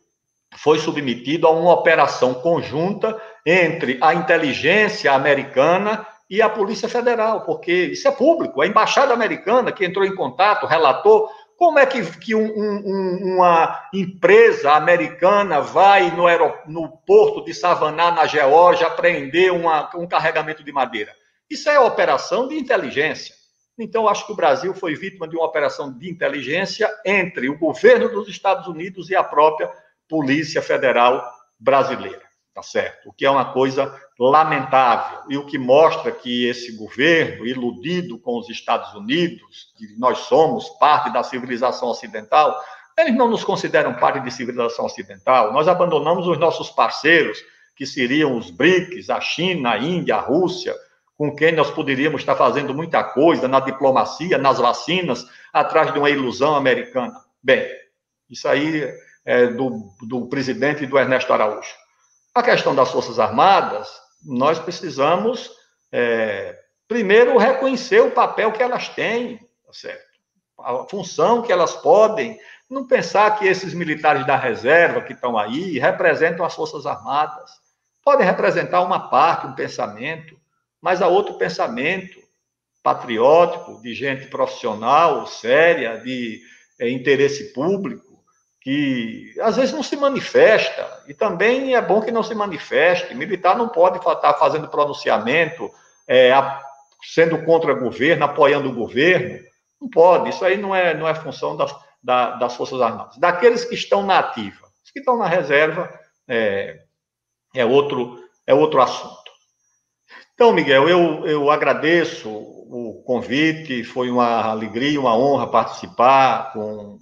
[0.56, 7.72] foi submetido a uma operação conjunta entre a inteligência americana e a Polícia Federal, porque
[7.72, 8.60] isso é público.
[8.60, 13.88] A embaixada americana que entrou em contato relatou como é que, que um, um, uma
[13.92, 16.26] empresa americana vai no,
[16.68, 21.12] no, porto de Savannah, na Geórgia, apreender uma, um carregamento de madeira?
[21.50, 23.34] Isso é operação de inteligência.
[23.76, 28.08] Então, acho que o Brasil foi vítima de uma operação de inteligência entre o governo
[28.08, 29.68] dos Estados Unidos e a própria
[30.08, 31.22] Polícia Federal
[31.58, 32.22] Brasileira,
[32.54, 33.08] tá certo?
[33.08, 38.38] O que é uma coisa lamentável e o que mostra que esse governo, iludido com
[38.38, 42.60] os Estados Unidos, que nós somos parte da civilização ocidental,
[42.96, 45.52] eles não nos consideram parte de civilização ocidental.
[45.52, 47.38] Nós abandonamos os nossos parceiros,
[47.76, 50.74] que seriam os BRICS, a China, a Índia, a Rússia,
[51.16, 56.10] com quem nós poderíamos estar fazendo muita coisa na diplomacia, nas vacinas, atrás de uma
[56.10, 57.14] ilusão americana.
[57.40, 57.68] Bem,
[58.28, 58.88] isso aí
[59.28, 61.74] é, do, do presidente e do Ernesto Araújo.
[62.34, 63.86] A questão das Forças Armadas,
[64.24, 65.50] nós precisamos,
[65.92, 66.58] é,
[66.88, 70.08] primeiro, reconhecer o papel que elas têm, tá certo?
[70.60, 75.78] a função que elas podem, não pensar que esses militares da reserva que estão aí
[75.78, 77.50] representam as Forças Armadas.
[78.02, 80.40] Podem representar uma parte, um pensamento,
[80.80, 82.18] mas há outro pensamento
[82.82, 86.40] patriótico, de gente profissional, séria, de
[86.80, 88.07] é, interesse público,
[88.68, 93.14] que às vezes não se manifesta, e também é bom que não se manifeste.
[93.14, 95.70] Militar não pode estar fazendo pronunciamento,
[96.06, 96.30] é,
[97.02, 99.38] sendo contra o governo, apoiando o governo.
[99.80, 103.16] Não pode, isso aí não é, não é função das, da, das Forças Armadas.
[103.16, 105.90] Daqueles que estão na ativa, os que estão na reserva
[106.28, 106.80] é,
[107.54, 109.30] é, outro, é outro assunto.
[110.34, 116.98] Então, Miguel, eu, eu agradeço o convite, foi uma alegria, uma honra participar com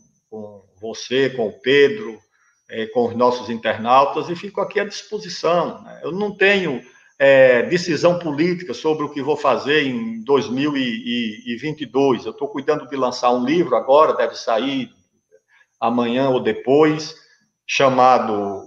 [0.80, 2.18] você, com o Pedro,
[2.68, 5.82] é, com os nossos internautas, e fico aqui à disposição.
[5.82, 6.00] Né?
[6.02, 6.82] Eu não tenho
[7.18, 12.26] é, decisão política sobre o que vou fazer em 2022.
[12.26, 14.90] Eu estou cuidando de lançar um livro agora, deve sair
[15.80, 17.14] amanhã ou depois,
[17.66, 18.64] chamado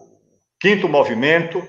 [0.59, 1.61] Quinto Movimento,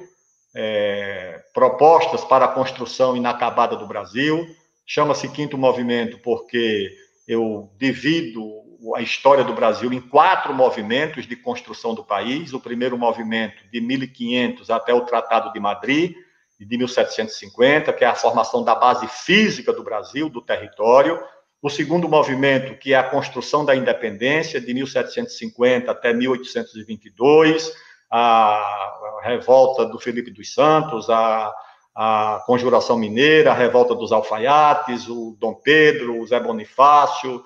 [0.54, 4.46] é, Propostas para a Construção Inacabada do Brasil.
[4.86, 6.90] Chama-se Quinto Movimento porque
[7.26, 12.52] eu divido a história do Brasil em quatro movimentos de construção do país.
[12.52, 16.14] O primeiro movimento, de 1500 até o Tratado de Madrid,
[16.58, 21.22] de 1750, que é a formação da base física do Brasil, do território.
[21.62, 27.72] O segundo movimento, que é a construção da independência, de 1750 até 1822,
[28.10, 31.52] a revolta do Felipe dos Santos, a,
[31.94, 37.44] a Conjuração Mineira, a revolta dos alfaiates, o Dom Pedro, o Zé Bonifácio,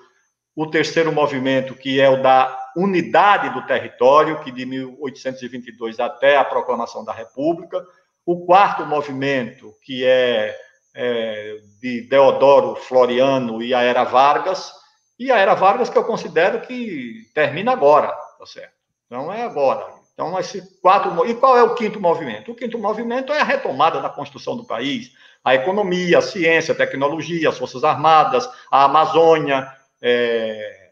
[0.55, 6.45] o terceiro movimento, que é o da unidade do território, que de 1822 até a
[6.45, 7.85] proclamação da República,
[8.25, 10.57] o quarto movimento, que é,
[10.93, 14.71] é de Deodoro Floriano e a Era Vargas,
[15.19, 18.07] e a Era Vargas que eu considero que termina agora,
[18.39, 18.73] tá certo?
[19.05, 19.93] Então é agora.
[20.13, 21.25] Então, esse quatro.
[21.27, 22.51] E qual é o quinto movimento?
[22.51, 25.11] O quinto movimento é a retomada da construção do país,
[25.43, 29.69] a economia, a ciência, a tecnologia, as Forças Armadas, a Amazônia,
[30.07, 30.91] é,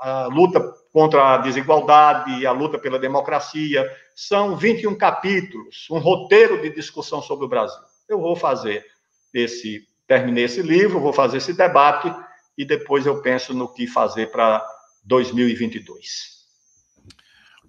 [0.00, 0.58] a luta
[0.90, 3.86] contra a desigualdade, a luta pela democracia.
[4.14, 7.82] São 21 capítulos, um roteiro de discussão sobre o Brasil.
[8.08, 8.86] Eu vou fazer
[9.34, 12.10] esse, terminei esse livro, vou fazer esse debate
[12.56, 14.64] e depois eu penso no que fazer para
[15.04, 16.32] 2022.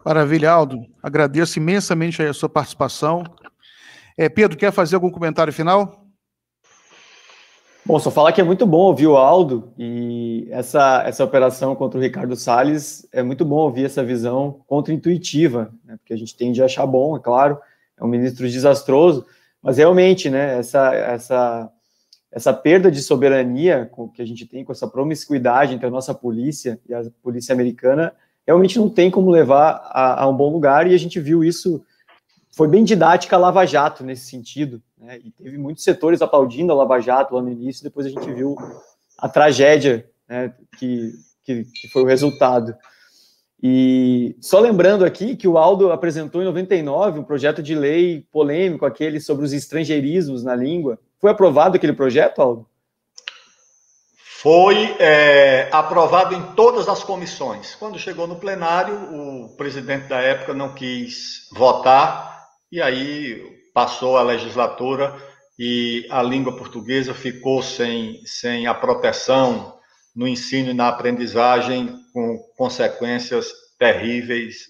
[0.06, 0.86] Maravilha, Aldo.
[1.03, 3.24] Agradeço imensamente a sua participação.
[4.18, 6.05] É, Pedro, quer fazer algum comentário final?
[7.88, 12.00] Bom, só falar que é muito bom ouvir o Aldo e essa, essa operação contra
[12.00, 16.64] o Ricardo Salles é muito bom ouvir essa visão contra-intuitiva, né, porque a gente tende
[16.64, 17.60] a achar bom, é claro,
[17.96, 19.24] é um ministro desastroso,
[19.62, 21.72] mas realmente, né, essa, essa,
[22.32, 26.80] essa perda de soberania que a gente tem com essa promiscuidade entre a nossa polícia
[26.90, 28.16] e a polícia americana
[28.48, 31.86] realmente não tem como levar a, a um bom lugar, e a gente viu isso,
[32.50, 35.20] foi bem didática a Lava Jato nesse sentido, né?
[35.24, 38.56] e teve muitos setores aplaudindo a Lava Jato lá no início, depois a gente viu
[39.18, 42.76] a tragédia né, que, que, que foi o resultado.
[43.62, 48.86] E só lembrando aqui que o Aldo apresentou em 99 um projeto de lei polêmico,
[48.86, 50.99] aquele sobre os estrangeirismos na língua.
[51.20, 52.68] Foi aprovado aquele projeto, Aldo?
[54.45, 57.74] foi é, aprovado em todas as comissões.
[57.74, 63.41] Quando chegou no plenário, o presidente da época não quis votar, e aí
[63.76, 65.13] passou a legislatura
[65.59, 69.76] e a língua portuguesa ficou sem, sem a proteção
[70.15, 74.67] no ensino e na aprendizagem, com consequências terríveis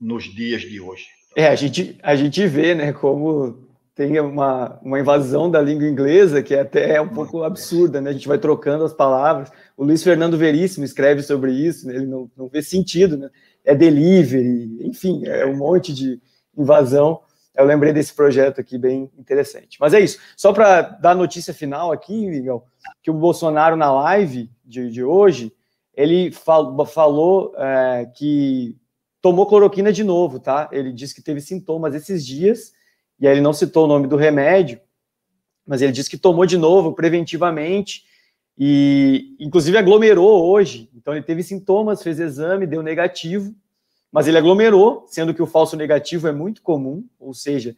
[0.00, 1.06] nos dias de hoje.
[1.34, 6.40] É, a gente, a gente vê, né, como tem uma, uma invasão da língua inglesa
[6.40, 8.10] que é até um pouco absurda, né?
[8.10, 9.50] A gente vai trocando as palavras.
[9.76, 11.96] O Luiz Fernando Veríssimo escreve sobre isso, né?
[11.96, 13.28] ele não, não vê sentido, né?
[13.64, 16.20] É delivery, enfim, é um monte de
[16.56, 17.20] invasão.
[17.58, 19.78] Eu lembrei desse projeto aqui bem interessante.
[19.80, 20.20] Mas é isso.
[20.36, 22.64] Só para dar notícia final aqui, Miguel,
[23.02, 25.52] que o Bolsonaro na live de, de hoje,
[25.92, 28.76] ele fal, falou é, que
[29.20, 30.68] tomou cloroquina de novo, tá?
[30.70, 32.72] Ele disse que teve sintomas esses dias
[33.18, 34.80] e aí ele não citou o nome do remédio,
[35.66, 38.04] mas ele disse que tomou de novo preventivamente
[38.56, 40.88] e, inclusive, aglomerou hoje.
[40.94, 43.52] Então, ele teve sintomas, fez exame, deu negativo,
[44.12, 47.76] mas ele aglomerou, sendo que o falso negativo é muito comum, ou seja,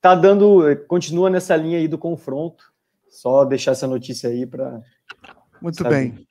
[0.00, 2.72] tá dando, continua nessa linha aí do confronto.
[3.08, 4.82] Só deixar essa notícia aí para.
[5.62, 5.94] Muito saber.
[5.94, 6.26] bem.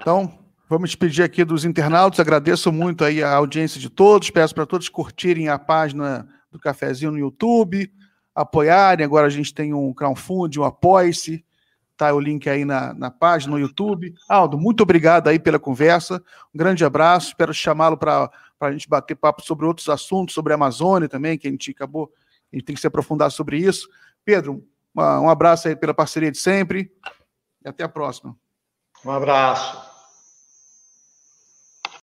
[0.00, 2.18] Então, vamos despedir aqui dos internautas.
[2.18, 4.30] Agradeço muito aí a audiência de todos.
[4.30, 7.92] Peço para todos curtirem a página do Cafezinho no YouTube,
[8.34, 9.04] apoiarem.
[9.04, 11.44] Agora a gente tem um crowdfunding, um apoie-se.
[11.98, 14.14] Tá o link aí na, na página, no YouTube.
[14.28, 16.16] Aldo, muito obrigado aí pela conversa.
[16.52, 17.28] Um grande abraço.
[17.28, 17.98] Espero chamá-lo
[18.62, 21.72] para a gente bater papo sobre outros assuntos, sobre a Amazônia também, que a gente
[21.72, 22.12] acabou,
[22.52, 23.88] a gente tem que se aprofundar sobre isso.
[24.24, 26.88] Pedro, uma, um abraço aí pela parceria de sempre
[27.64, 28.36] e até a próxima.
[29.04, 29.91] Um abraço.